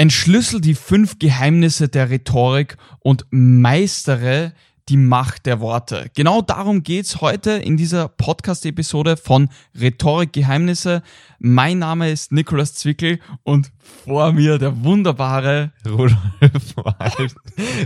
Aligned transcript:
Entschlüssel 0.00 0.60
die 0.60 0.76
fünf 0.76 1.18
Geheimnisse 1.18 1.88
der 1.88 2.08
Rhetorik 2.08 2.76
und 3.00 3.26
meistere 3.30 4.52
die 4.88 4.96
Macht 4.96 5.44
der 5.44 5.58
Worte. 5.58 6.08
Genau 6.14 6.40
darum 6.40 6.84
geht's 6.84 7.20
heute 7.20 7.50
in 7.50 7.76
dieser 7.76 8.06
Podcast-Episode 8.06 9.16
von 9.16 9.48
Rhetorik 9.74 10.32
Geheimnisse. 10.32 11.02
Mein 11.40 11.80
Name 11.80 12.12
ist 12.12 12.30
Nikolas 12.30 12.74
Zwickel 12.74 13.18
und 13.42 13.72
vor 14.04 14.32
mir 14.32 14.58
der 14.58 14.84
wunderbare 14.84 15.72
Rudolf 15.84 16.76
Wald. 16.76 17.34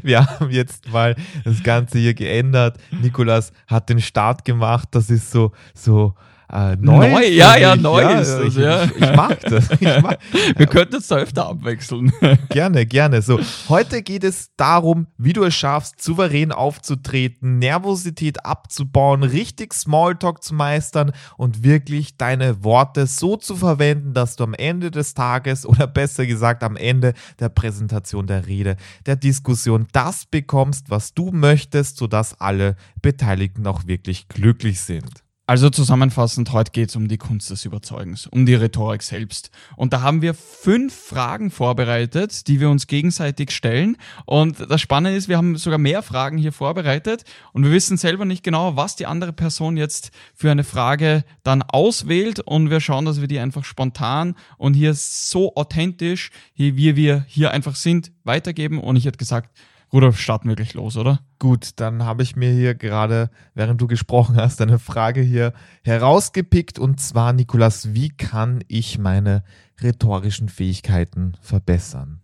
Wir 0.02 0.26
haben 0.26 0.50
jetzt 0.50 0.92
mal 0.92 1.16
das 1.44 1.62
Ganze 1.62 1.98
hier 1.98 2.12
geändert. 2.12 2.76
Nikolas 2.90 3.54
hat 3.66 3.88
den 3.88 4.02
Start 4.02 4.44
gemacht. 4.44 4.88
Das 4.90 5.08
ist 5.08 5.30
so, 5.30 5.52
so, 5.72 6.14
äh, 6.52 6.76
neu. 6.76 7.10
neu 7.10 7.26
ja, 7.26 7.56
ja, 7.56 7.76
neu 7.76 8.02
ja, 8.02 8.20
ist 8.20 8.36
das. 8.36 8.56
Ja. 8.56 8.84
Ich, 8.84 8.96
ich, 8.96 9.16
mag 9.16 9.40
das. 9.40 9.70
Ich 9.70 9.80
mag. 10.02 10.18
Wir 10.56 10.66
könnten 10.66 10.96
es 10.96 11.08
da 11.08 11.16
öfter 11.16 11.46
abwechseln. 11.46 12.12
Gerne, 12.50 12.86
gerne. 12.86 13.22
So, 13.22 13.40
heute 13.68 14.02
geht 14.02 14.24
es 14.24 14.50
darum, 14.56 15.06
wie 15.16 15.32
du 15.32 15.44
es 15.44 15.54
schaffst, 15.54 16.02
souverän 16.02 16.52
aufzutreten, 16.52 17.58
Nervosität 17.58 18.44
abzubauen, 18.44 19.22
richtig 19.22 19.72
Smalltalk 19.72 20.42
zu 20.42 20.54
meistern 20.54 21.12
und 21.36 21.62
wirklich 21.62 22.16
deine 22.16 22.62
Worte 22.62 23.06
so 23.06 23.36
zu 23.36 23.56
verwenden, 23.56 24.12
dass 24.12 24.36
du 24.36 24.44
am 24.44 24.54
Ende 24.54 24.90
des 24.90 25.14
Tages 25.14 25.64
oder 25.64 25.86
besser 25.86 26.26
gesagt 26.26 26.62
am 26.62 26.76
Ende 26.76 27.14
der 27.40 27.48
Präsentation 27.48 28.26
der 28.26 28.46
Rede, 28.46 28.76
der 29.06 29.16
Diskussion 29.16 29.86
das 29.92 30.26
bekommst, 30.26 30.90
was 30.90 31.14
du 31.14 31.30
möchtest, 31.32 31.96
sodass 31.96 32.40
alle 32.40 32.76
Beteiligten 33.00 33.66
auch 33.66 33.86
wirklich 33.86 34.28
glücklich 34.28 34.80
sind. 34.80 35.21
Also 35.44 35.70
zusammenfassend, 35.70 36.52
heute 36.52 36.70
geht 36.70 36.90
es 36.90 36.96
um 36.96 37.08
die 37.08 37.18
Kunst 37.18 37.50
des 37.50 37.64
Überzeugens, 37.64 38.28
um 38.28 38.46
die 38.46 38.54
Rhetorik 38.54 39.02
selbst. 39.02 39.50
Und 39.74 39.92
da 39.92 40.00
haben 40.00 40.22
wir 40.22 40.34
fünf 40.34 40.94
Fragen 40.94 41.50
vorbereitet, 41.50 42.46
die 42.46 42.60
wir 42.60 42.70
uns 42.70 42.86
gegenseitig 42.86 43.50
stellen. 43.50 43.96
Und 44.24 44.70
das 44.70 44.80
Spannende 44.80 45.18
ist, 45.18 45.28
wir 45.28 45.36
haben 45.36 45.56
sogar 45.56 45.80
mehr 45.80 46.02
Fragen 46.02 46.38
hier 46.38 46.52
vorbereitet 46.52 47.24
und 47.52 47.64
wir 47.64 47.72
wissen 47.72 47.96
selber 47.96 48.24
nicht 48.24 48.44
genau, 48.44 48.76
was 48.76 48.94
die 48.94 49.06
andere 49.06 49.32
Person 49.32 49.76
jetzt 49.76 50.12
für 50.32 50.48
eine 50.48 50.62
Frage 50.62 51.24
dann 51.42 51.62
auswählt. 51.62 52.38
Und 52.38 52.70
wir 52.70 52.78
schauen, 52.78 53.04
dass 53.04 53.20
wir 53.20 53.28
die 53.28 53.40
einfach 53.40 53.64
spontan 53.64 54.36
und 54.58 54.74
hier 54.74 54.94
so 54.94 55.56
authentisch, 55.56 56.30
wie 56.54 56.94
wir 56.94 57.24
hier 57.26 57.50
einfach 57.50 57.74
sind, 57.74 58.12
weitergeben. 58.22 58.78
Und 58.78 58.94
ich 58.94 59.06
hätte 59.06 59.18
gesagt, 59.18 59.50
Rudolf, 59.92 60.18
starten 60.18 60.48
wir 60.48 60.56
gleich 60.56 60.72
los, 60.72 60.96
oder? 60.96 61.20
Gut, 61.38 61.72
dann 61.76 62.04
habe 62.04 62.22
ich 62.22 62.34
mir 62.34 62.50
hier 62.50 62.74
gerade, 62.74 63.30
während 63.54 63.78
du 63.80 63.86
gesprochen 63.86 64.36
hast, 64.36 64.62
eine 64.62 64.78
Frage 64.78 65.20
hier 65.20 65.52
herausgepickt 65.82 66.78
und 66.78 66.98
zwar, 66.98 67.34
Nikolas, 67.34 67.92
wie 67.92 68.08
kann 68.08 68.64
ich 68.68 68.98
meine 68.98 69.44
rhetorischen 69.82 70.48
Fähigkeiten 70.48 71.34
verbessern? 71.42 72.22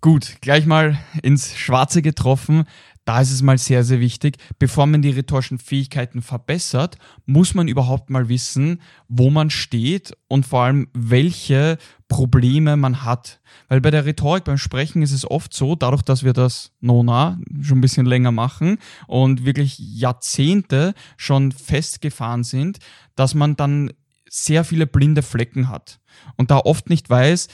Gut, 0.00 0.36
gleich 0.40 0.64
mal 0.64 0.96
ins 1.24 1.56
Schwarze 1.56 2.02
getroffen. 2.02 2.66
Da 3.08 3.22
ist 3.22 3.32
es 3.32 3.40
mal 3.40 3.56
sehr, 3.56 3.84
sehr 3.84 4.00
wichtig, 4.00 4.36
bevor 4.58 4.84
man 4.84 5.00
die 5.00 5.08
rhetorischen 5.08 5.58
Fähigkeiten 5.58 6.20
verbessert, 6.20 6.98
muss 7.24 7.54
man 7.54 7.66
überhaupt 7.66 8.10
mal 8.10 8.28
wissen, 8.28 8.82
wo 9.08 9.30
man 9.30 9.48
steht 9.48 10.14
und 10.28 10.44
vor 10.44 10.64
allem, 10.64 10.88
welche 10.92 11.78
Probleme 12.08 12.76
man 12.76 13.04
hat. 13.04 13.40
Weil 13.68 13.80
bei 13.80 13.90
der 13.90 14.04
Rhetorik, 14.04 14.44
beim 14.44 14.58
Sprechen 14.58 15.00
ist 15.00 15.12
es 15.12 15.24
oft 15.24 15.54
so, 15.54 15.74
dadurch, 15.74 16.02
dass 16.02 16.22
wir 16.22 16.34
das 16.34 16.72
Nona 16.82 17.40
schon 17.62 17.78
ein 17.78 17.80
bisschen 17.80 18.04
länger 18.04 18.30
machen 18.30 18.76
und 19.06 19.46
wirklich 19.46 19.78
Jahrzehnte 19.78 20.92
schon 21.16 21.50
festgefahren 21.52 22.44
sind, 22.44 22.76
dass 23.16 23.32
man 23.32 23.56
dann 23.56 23.90
sehr 24.28 24.64
viele 24.64 24.86
blinde 24.86 25.22
Flecken 25.22 25.70
hat 25.70 25.98
und 26.36 26.50
da 26.50 26.58
oft 26.58 26.90
nicht 26.90 27.08
weiß, 27.08 27.48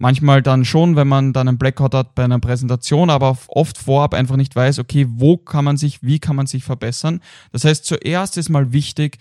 Manchmal 0.00 0.42
dann 0.42 0.64
schon, 0.64 0.94
wenn 0.94 1.08
man 1.08 1.32
dann 1.32 1.48
einen 1.48 1.58
Blackout 1.58 1.92
hat 1.92 2.14
bei 2.14 2.22
einer 2.22 2.38
Präsentation, 2.38 3.10
aber 3.10 3.36
oft 3.48 3.78
vorab 3.78 4.14
einfach 4.14 4.36
nicht 4.36 4.54
weiß, 4.54 4.78
okay, 4.78 5.06
wo 5.08 5.36
kann 5.36 5.64
man 5.64 5.76
sich, 5.76 6.02
wie 6.02 6.20
kann 6.20 6.36
man 6.36 6.46
sich 6.46 6.62
verbessern. 6.62 7.20
Das 7.50 7.64
heißt, 7.64 7.84
zuerst 7.84 8.36
ist 8.36 8.48
mal 8.48 8.72
wichtig, 8.72 9.18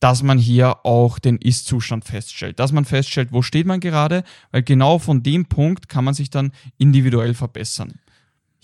dass 0.00 0.22
man 0.22 0.36
hier 0.36 0.84
auch 0.84 1.18
den 1.20 1.38
Ist-Zustand 1.38 2.04
feststellt, 2.04 2.58
dass 2.58 2.72
man 2.72 2.84
feststellt, 2.84 3.28
wo 3.30 3.40
steht 3.40 3.66
man 3.66 3.80
gerade, 3.80 4.24
weil 4.50 4.62
genau 4.62 4.98
von 4.98 5.22
dem 5.22 5.46
Punkt 5.46 5.88
kann 5.88 6.04
man 6.04 6.14
sich 6.14 6.28
dann 6.28 6.52
individuell 6.76 7.32
verbessern. 7.32 7.94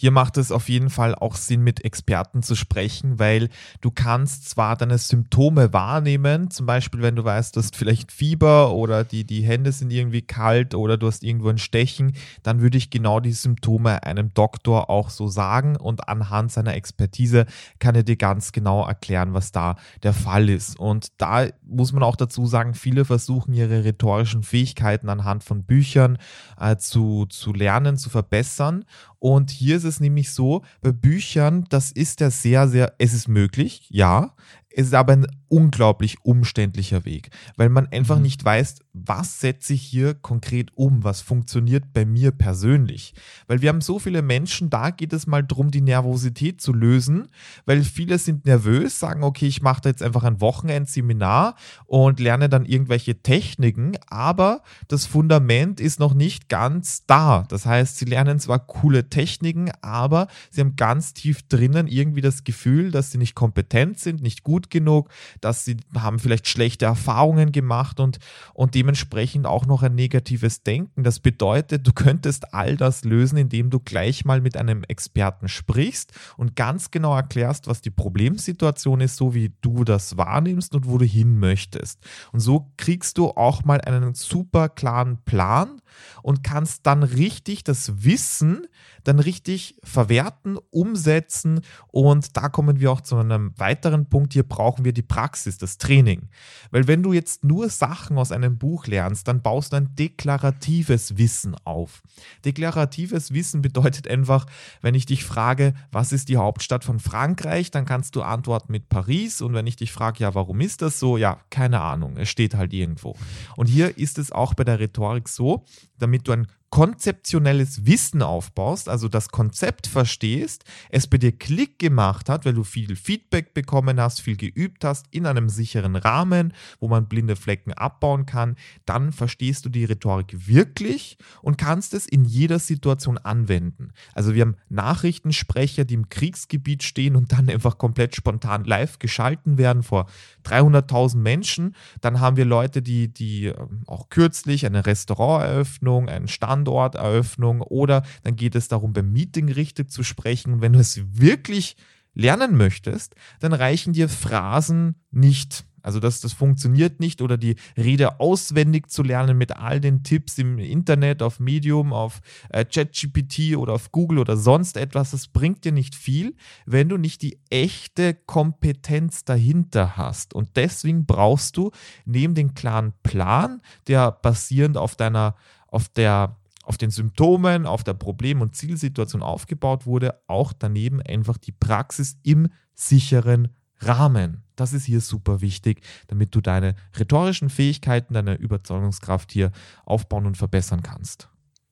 Hier 0.02 0.10
macht 0.10 0.36
es 0.36 0.50
auf 0.50 0.68
jeden 0.68 0.90
Fall 0.90 1.14
auch 1.14 1.36
Sinn, 1.36 1.62
mit 1.62 1.84
Experten 1.84 2.42
zu 2.42 2.56
sprechen, 2.56 3.20
weil 3.20 3.50
du 3.82 3.92
kannst 3.92 4.50
zwar 4.50 4.76
deine 4.76 4.98
Symptome 4.98 5.72
wahrnehmen, 5.72 6.50
zum 6.50 6.66
Beispiel 6.66 7.02
wenn 7.02 7.14
du 7.14 7.22
weißt, 7.22 7.54
du 7.54 7.60
hast 7.60 7.76
vielleicht 7.76 8.10
Fieber 8.10 8.72
oder 8.72 9.04
die, 9.04 9.22
die 9.22 9.44
Hände 9.44 9.70
sind 9.70 9.92
irgendwie 9.92 10.22
kalt 10.22 10.74
oder 10.74 10.96
du 10.96 11.06
hast 11.06 11.22
irgendwo 11.22 11.50
ein 11.50 11.58
Stechen, 11.58 12.14
dann 12.42 12.60
würde 12.60 12.78
ich 12.78 12.90
genau 12.90 13.20
die 13.20 13.30
Symptome 13.30 14.02
einem 14.02 14.34
Doktor 14.34 14.90
auch 14.90 15.08
so 15.08 15.28
sagen 15.28 15.76
und 15.76 16.08
anhand 16.08 16.50
seiner 16.50 16.74
Expertise 16.74 17.46
kann 17.78 17.94
er 17.94 18.02
dir 18.02 18.16
ganz 18.16 18.50
genau 18.50 18.84
erklären, 18.84 19.34
was 19.34 19.52
da 19.52 19.76
der 20.02 20.14
Fall 20.14 20.48
ist. 20.48 20.80
Und 20.80 21.12
da 21.18 21.46
muss 21.64 21.92
man 21.92 22.02
auch 22.02 22.16
dazu 22.16 22.44
sagen, 22.46 22.74
viele 22.74 23.04
versuchen 23.04 23.54
ihre 23.54 23.84
rhetorischen 23.84 24.42
Fähigkeiten 24.42 25.08
anhand 25.08 25.44
von 25.44 25.62
Büchern 25.62 26.18
äh, 26.58 26.76
zu, 26.76 27.26
zu 27.26 27.52
lernen, 27.52 27.96
zu 27.96 28.10
verbessern 28.10 28.84
und 29.22 29.52
hier 29.52 29.76
ist 29.76 29.84
es 29.84 29.91
nämlich 30.00 30.30
so, 30.30 30.62
bei 30.80 30.92
Büchern, 30.92 31.66
das 31.70 31.92
ist 31.92 32.20
ja 32.20 32.30
sehr, 32.30 32.68
sehr, 32.68 32.94
es 32.98 33.12
ist 33.12 33.28
möglich, 33.28 33.86
ja. 33.90 34.34
Es 34.74 34.86
ist 34.86 34.94
aber 34.94 35.14
ein 35.14 35.26
unglaublich 35.48 36.16
umständlicher 36.24 37.04
Weg, 37.04 37.28
weil 37.56 37.68
man 37.68 37.86
einfach 37.88 38.16
mhm. 38.16 38.22
nicht 38.22 38.42
weiß, 38.42 38.76
was 38.94 39.40
setze 39.40 39.74
ich 39.74 39.82
hier 39.82 40.14
konkret 40.14 40.70
um, 40.74 41.04
was 41.04 41.20
funktioniert 41.20 41.92
bei 41.92 42.06
mir 42.06 42.30
persönlich. 42.30 43.14
Weil 43.46 43.60
wir 43.60 43.68
haben 43.68 43.82
so 43.82 43.98
viele 43.98 44.22
Menschen, 44.22 44.70
da 44.70 44.90
geht 44.90 45.12
es 45.12 45.26
mal 45.26 45.42
darum, 45.42 45.70
die 45.70 45.82
Nervosität 45.82 46.60
zu 46.62 46.72
lösen, 46.72 47.28
weil 47.66 47.82
viele 47.84 48.18
sind 48.18 48.46
nervös, 48.46 48.98
sagen, 48.98 49.22
okay, 49.22 49.46
ich 49.46 49.60
mache 49.60 49.82
da 49.82 49.88
jetzt 49.90 50.02
einfach 50.02 50.24
ein 50.24 50.40
Wochenendseminar 50.40 51.56
und 51.86 52.18
lerne 52.18 52.48
dann 52.48 52.64
irgendwelche 52.64 53.22
Techniken, 53.22 53.96
aber 54.08 54.62
das 54.88 55.04
Fundament 55.04 55.80
ist 55.80 56.00
noch 56.00 56.14
nicht 56.14 56.48
ganz 56.48 57.04
da. 57.06 57.44
Das 57.48 57.66
heißt, 57.66 57.98
sie 57.98 58.06
lernen 58.06 58.38
zwar 58.40 58.58
coole 58.58 59.10
Techniken, 59.10 59.70
aber 59.82 60.28
sie 60.50 60.62
haben 60.62 60.76
ganz 60.76 61.12
tief 61.12 61.42
drinnen 61.42 61.88
irgendwie 61.88 62.22
das 62.22 62.44
Gefühl, 62.44 62.90
dass 62.90 63.10
sie 63.10 63.18
nicht 63.18 63.34
kompetent 63.34 63.98
sind, 63.98 64.22
nicht 64.22 64.42
gut 64.42 64.61
genug, 64.70 65.10
dass 65.40 65.64
sie 65.64 65.76
haben 65.96 66.18
vielleicht 66.18 66.48
schlechte 66.48 66.84
Erfahrungen 66.84 67.52
gemacht 67.52 68.00
und, 68.00 68.18
und 68.54 68.74
dementsprechend 68.74 69.46
auch 69.46 69.66
noch 69.66 69.82
ein 69.82 69.94
negatives 69.94 70.62
Denken. 70.62 71.04
Das 71.04 71.20
bedeutet, 71.20 71.86
du 71.86 71.92
könntest 71.92 72.54
all 72.54 72.76
das 72.76 73.04
lösen, 73.04 73.38
indem 73.38 73.70
du 73.70 73.80
gleich 73.80 74.24
mal 74.24 74.40
mit 74.40 74.56
einem 74.56 74.84
Experten 74.84 75.48
sprichst 75.48 76.12
und 76.36 76.56
ganz 76.56 76.90
genau 76.90 77.14
erklärst, 77.14 77.66
was 77.66 77.82
die 77.82 77.90
Problemsituation 77.90 79.00
ist, 79.00 79.16
so 79.16 79.34
wie 79.34 79.52
du 79.60 79.84
das 79.84 80.16
wahrnimmst 80.16 80.74
und 80.74 80.86
wo 80.86 80.98
du 80.98 81.04
hin 81.04 81.38
möchtest. 81.38 81.98
Und 82.32 82.40
so 82.40 82.72
kriegst 82.76 83.18
du 83.18 83.30
auch 83.30 83.64
mal 83.64 83.80
einen 83.80 84.14
super 84.14 84.68
klaren 84.68 85.18
Plan 85.24 85.81
und 86.22 86.44
kannst 86.44 86.86
dann 86.86 87.02
richtig 87.02 87.64
das 87.64 88.04
Wissen 88.04 88.66
dann 89.04 89.18
richtig 89.18 89.76
verwerten, 89.82 90.58
umsetzen 90.70 91.60
und 91.88 92.36
da 92.36 92.48
kommen 92.48 92.80
wir 92.80 92.92
auch 92.92 93.00
zu 93.00 93.16
einem 93.16 93.52
weiteren 93.56 94.06
Punkt. 94.06 94.32
Hier 94.32 94.44
brauchen 94.44 94.84
wir 94.84 94.92
die 94.92 95.02
Praxis, 95.02 95.58
das 95.58 95.78
Training. 95.78 96.28
Weil 96.70 96.86
wenn 96.86 97.02
du 97.02 97.12
jetzt 97.12 97.44
nur 97.44 97.68
Sachen 97.68 98.18
aus 98.18 98.32
einem 98.32 98.58
Buch 98.58 98.86
lernst, 98.86 99.28
dann 99.28 99.42
baust 99.42 99.72
du 99.72 99.76
ein 99.76 99.94
deklaratives 99.96 101.18
Wissen 101.18 101.56
auf. 101.64 102.02
Deklaratives 102.44 103.32
Wissen 103.32 103.62
bedeutet 103.62 104.08
einfach, 104.08 104.46
wenn 104.80 104.94
ich 104.94 105.06
dich 105.06 105.24
frage, 105.24 105.74
was 105.90 106.12
ist 106.12 106.28
die 106.28 106.36
Hauptstadt 106.36 106.84
von 106.84 107.00
Frankreich, 107.00 107.70
dann 107.70 107.84
kannst 107.84 108.16
du 108.16 108.22
antworten 108.22 108.72
mit 108.72 108.88
Paris 108.88 109.40
und 109.40 109.54
wenn 109.54 109.66
ich 109.66 109.76
dich 109.76 109.92
frage, 109.92 110.20
ja, 110.20 110.34
warum 110.34 110.60
ist 110.60 110.82
das 110.82 110.98
so? 110.98 111.16
Ja, 111.16 111.40
keine 111.50 111.80
Ahnung, 111.80 112.16
es 112.16 112.28
steht 112.28 112.54
halt 112.54 112.72
irgendwo. 112.72 113.16
Und 113.56 113.66
hier 113.66 113.98
ist 113.98 114.18
es 114.18 114.32
auch 114.32 114.54
bei 114.54 114.64
der 114.64 114.78
Rhetorik 114.78 115.28
so, 115.28 115.64
damit 115.98 116.26
du 116.28 116.32
ein 116.32 116.46
konzeptionelles 116.72 117.84
Wissen 117.84 118.22
aufbaust, 118.22 118.88
also 118.88 119.06
das 119.06 119.28
Konzept 119.28 119.86
verstehst, 119.86 120.64
es 120.88 121.06
bei 121.06 121.18
dir 121.18 121.32
Klick 121.32 121.78
gemacht 121.78 122.30
hat, 122.30 122.46
weil 122.46 122.54
du 122.54 122.64
viel 122.64 122.96
Feedback 122.96 123.52
bekommen 123.52 124.00
hast, 124.00 124.22
viel 124.22 124.38
geübt 124.38 124.82
hast, 124.82 125.04
in 125.10 125.26
einem 125.26 125.50
sicheren 125.50 125.96
Rahmen, 125.96 126.54
wo 126.80 126.88
man 126.88 127.08
blinde 127.08 127.36
Flecken 127.36 127.74
abbauen 127.74 128.24
kann, 128.24 128.56
dann 128.86 129.12
verstehst 129.12 129.66
du 129.66 129.68
die 129.68 129.84
Rhetorik 129.84 130.48
wirklich 130.48 131.18
und 131.42 131.58
kannst 131.58 131.92
es 131.92 132.06
in 132.06 132.24
jeder 132.24 132.58
Situation 132.58 133.18
anwenden. 133.18 133.92
Also 134.14 134.32
wir 134.32 134.40
haben 134.40 134.56
Nachrichtensprecher, 134.70 135.84
die 135.84 135.92
im 135.92 136.08
Kriegsgebiet 136.08 136.84
stehen 136.84 137.16
und 137.16 137.32
dann 137.32 137.50
einfach 137.50 137.76
komplett 137.76 138.16
spontan 138.16 138.64
live 138.64 138.98
geschalten 138.98 139.58
werden 139.58 139.82
vor 139.82 140.06
300.000 140.46 141.16
Menschen. 141.18 141.76
Dann 142.00 142.18
haben 142.18 142.38
wir 142.38 142.46
Leute, 142.46 142.80
die, 142.80 143.12
die 143.12 143.48
ähm, 143.48 143.82
auch 143.86 144.08
kürzlich 144.08 144.64
eine 144.64 144.86
Restauranteröffnung, 144.86 146.08
einen 146.08 146.28
Stand 146.28 146.61
Standorteröffnung 146.62 147.60
oder 147.60 148.02
dann 148.22 148.36
geht 148.36 148.54
es 148.54 148.68
darum, 148.68 148.92
beim 148.92 149.12
Meeting 149.12 149.50
richtig 149.50 149.90
zu 149.90 150.02
sprechen. 150.02 150.54
Und 150.54 150.60
wenn 150.60 150.72
du 150.72 150.78
es 150.78 151.00
wirklich 151.18 151.76
lernen 152.14 152.56
möchtest, 152.56 153.14
dann 153.40 153.52
reichen 153.52 153.92
dir 153.92 154.08
Phrasen 154.08 154.96
nicht. 155.10 155.64
Also 155.84 155.98
das, 155.98 156.20
das 156.20 156.32
funktioniert 156.32 157.00
nicht 157.00 157.22
oder 157.22 157.36
die 157.36 157.56
Rede 157.76 158.20
auswendig 158.20 158.88
zu 158.88 159.02
lernen 159.02 159.36
mit 159.36 159.56
all 159.56 159.80
den 159.80 160.04
Tipps 160.04 160.38
im 160.38 160.58
Internet, 160.58 161.22
auf 161.22 161.40
Medium, 161.40 161.92
auf 161.92 162.20
äh, 162.50 162.64
ChatGPT 162.64 163.56
oder 163.56 163.72
auf 163.72 163.90
Google 163.90 164.20
oder 164.20 164.36
sonst 164.36 164.76
etwas, 164.76 165.10
das 165.10 165.26
bringt 165.26 165.64
dir 165.64 165.72
nicht 165.72 165.96
viel, 165.96 166.36
wenn 166.66 166.88
du 166.88 166.98
nicht 166.98 167.20
die 167.22 167.40
echte 167.50 168.14
Kompetenz 168.14 169.24
dahinter 169.24 169.96
hast. 169.96 170.34
Und 170.34 170.50
deswegen 170.54 171.04
brauchst 171.04 171.56
du 171.56 171.72
neben 172.04 172.36
dem 172.36 172.54
klaren 172.54 172.92
Plan, 173.02 173.60
der 173.88 174.12
basierend 174.12 174.76
auf 174.76 174.94
deiner, 174.94 175.34
auf 175.66 175.88
der 175.88 176.36
auf 176.62 176.78
den 176.78 176.90
Symptomen, 176.90 177.66
auf 177.66 177.84
der 177.84 177.94
Problem- 177.94 178.40
und 178.40 178.56
Zielsituation 178.56 179.22
aufgebaut 179.22 179.86
wurde, 179.86 180.20
auch 180.28 180.52
daneben 180.52 181.02
einfach 181.02 181.38
die 181.38 181.52
Praxis 181.52 182.16
im 182.22 182.48
sicheren 182.74 183.48
Rahmen. 183.78 184.44
Das 184.56 184.72
ist 184.72 184.84
hier 184.84 185.00
super 185.00 185.40
wichtig, 185.40 185.82
damit 186.06 186.34
du 186.34 186.40
deine 186.40 186.76
rhetorischen 186.96 187.50
Fähigkeiten, 187.50 188.14
deine 188.14 188.34
Überzeugungskraft 188.34 189.32
hier 189.32 189.50
aufbauen 189.84 190.26
und 190.26 190.36
verbessern 190.36 190.82
kannst. 190.82 191.28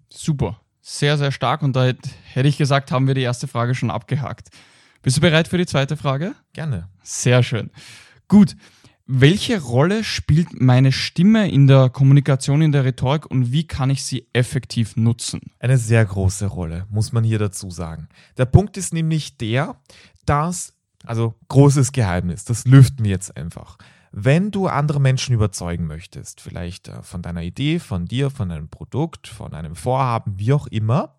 Super, 0.09 0.61
sehr, 0.81 1.17
sehr 1.19 1.31
stark. 1.31 1.63
Und 1.63 1.77
da 1.77 1.85
hätte 1.85 2.49
ich 2.49 2.59
gesagt, 2.59 2.91
haben 2.91 3.07
wir 3.07 3.15
die 3.15 3.23
erste 3.23 3.47
Frage 3.47 3.75
schon 3.75 3.91
abgehakt. 3.91 4.49
Bist 5.03 5.17
du 5.17 5.21
bereit 5.21 5.49
für 5.49 5.59
die 5.59 5.67
zweite 5.67 5.97
Frage? 5.97 6.35
Gerne. 6.53 6.89
Sehr 7.03 7.43
schön. 7.43 7.71
Gut. 8.29 8.57
Welche 9.13 9.61
Rolle 9.61 10.05
spielt 10.05 10.61
meine 10.61 10.93
Stimme 10.93 11.51
in 11.51 11.67
der 11.67 11.91
Kommunikation, 11.91 12.63
in 12.63 12.71
der 12.71 12.85
Rhetorik 12.85 13.27
und 13.27 13.51
wie 13.51 13.67
kann 13.67 13.91
ich 13.91 14.05
sie 14.05 14.29
effektiv 14.33 14.95
nutzen? 14.95 15.41
Eine 15.59 15.79
sehr 15.79 16.05
große 16.05 16.47
Rolle, 16.47 16.87
muss 16.91 17.11
man 17.11 17.25
hier 17.25 17.41
dazu 17.41 17.73
sagen. 17.73 18.09
Der 18.37 18.45
Punkt 18.45 18.77
ist 18.77 18.95
nämlich 18.95 19.37
der, 19.37 19.75
dass, 20.27 20.75
also 21.05 21.35
großes 21.49 21.91
Geheimnis, 21.91 22.45
das 22.45 22.65
lüften 22.67 23.05
wir 23.05 23.11
jetzt 23.11 23.37
einfach. 23.37 23.79
Wenn 24.13 24.53
du 24.53 24.69
andere 24.69 25.01
Menschen 25.01 25.35
überzeugen 25.35 25.89
möchtest, 25.89 26.41
vielleicht 26.41 26.87
äh, 26.87 27.03
von 27.03 27.21
deiner 27.21 27.43
Idee, 27.43 27.81
von 27.81 28.05
dir, 28.07 28.31
von 28.31 28.53
einem 28.53 28.69
Produkt, 28.69 29.27
von 29.27 29.55
einem 29.55 29.75
Vorhaben, 29.75 30.39
wie 30.39 30.53
auch 30.53 30.69
immer, 30.69 31.17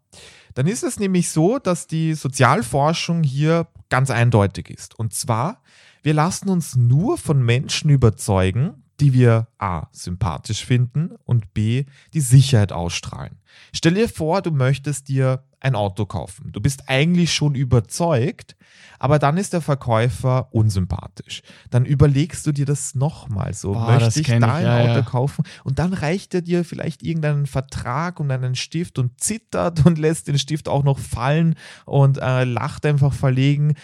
dann 0.54 0.68
ist 0.68 0.84
es 0.84 0.98
nämlich 0.98 1.30
so, 1.30 1.60
dass 1.60 1.88
die 1.88 2.14
Sozialforschung 2.14 3.24
hier 3.24 3.68
ganz 3.90 4.10
eindeutig 4.12 4.70
ist. 4.70 4.98
Und 4.98 5.14
zwar, 5.14 5.62
wir 6.04 6.14
lassen 6.14 6.50
uns 6.50 6.76
nur 6.76 7.18
von 7.18 7.44
Menschen 7.44 7.90
überzeugen, 7.90 8.84
die 9.00 9.14
wir 9.14 9.48
A 9.58 9.88
sympathisch 9.92 10.66
finden 10.66 11.12
und 11.26 11.54
B 11.54 11.86
die 12.14 12.22
Sicherheit 12.22 12.72
ausstrahlen. 12.72 13.41
Stell 13.74 13.94
dir 13.94 14.10
vor, 14.10 14.42
du 14.42 14.52
möchtest 14.52 15.08
dir 15.08 15.44
ein 15.62 15.76
Auto 15.76 16.06
kaufen. 16.06 16.52
Du 16.52 16.60
bist 16.60 16.90
eigentlich 16.90 17.34
schon 17.34 17.54
überzeugt, 17.54 18.56
aber 18.98 19.20
dann 19.20 19.38
ist 19.38 19.54
der 19.54 19.62
Verkäufer 19.62 20.50
unsympathisch. 20.52 21.44
Dann 21.70 21.86
überlegst 21.86 22.46
du 22.48 22.52
dir 22.52 22.66
das 22.66 22.96
nochmal 22.96 23.54
so. 23.54 23.74
Boah, 23.74 24.00
Möchte 24.00 24.22
ich 24.22 24.28
da 24.28 24.36
ich, 24.38 24.44
ein 24.44 24.64
ja, 24.64 24.80
Auto 24.80 25.00
ja. 25.00 25.02
kaufen? 25.04 25.46
Und 25.64 25.78
dann 25.78 25.94
reicht 25.94 26.34
er 26.34 26.42
dir 26.42 26.66
vielleicht 26.66 27.04
irgendeinen 27.04 27.46
Vertrag 27.46 28.20
und 28.20 28.32
einen 28.32 28.56
Stift 28.56 28.98
und 28.98 29.22
zittert 29.22 29.86
und 29.86 30.00
lässt 30.00 30.28
den 30.28 30.40
Stift 30.40 30.68
auch 30.68 30.84
noch 30.84 30.98
fallen 30.98 31.56
und 31.86 32.18
äh, 32.18 32.44
lacht 32.44 32.86
einfach 32.86 33.14
verlegen. 33.14 33.76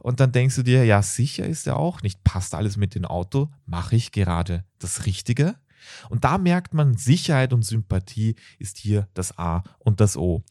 und 0.00 0.20
dann 0.20 0.32
denkst 0.32 0.56
du 0.56 0.62
dir, 0.64 0.84
ja, 0.84 1.02
sicher 1.02 1.46
ist 1.46 1.68
er 1.68 1.76
auch 1.76 2.02
nicht. 2.02 2.24
Passt 2.24 2.54
alles 2.54 2.76
mit 2.76 2.96
dem 2.96 3.04
Auto? 3.04 3.48
Mache 3.64 3.94
ich 3.94 4.10
gerade 4.10 4.64
das 4.80 5.06
Richtige? 5.06 5.54
Und 6.08 6.24
da 6.24 6.38
merkt 6.38 6.74
man, 6.74 6.96
Sicherheit 6.96 7.52
und 7.52 7.64
Sympathie 7.64 8.36
ist 8.58 8.78
hier 8.78 9.08
das 9.14 9.38
A 9.38 9.62
und 9.78 10.00
das 10.00 10.16
O. 10.16 10.42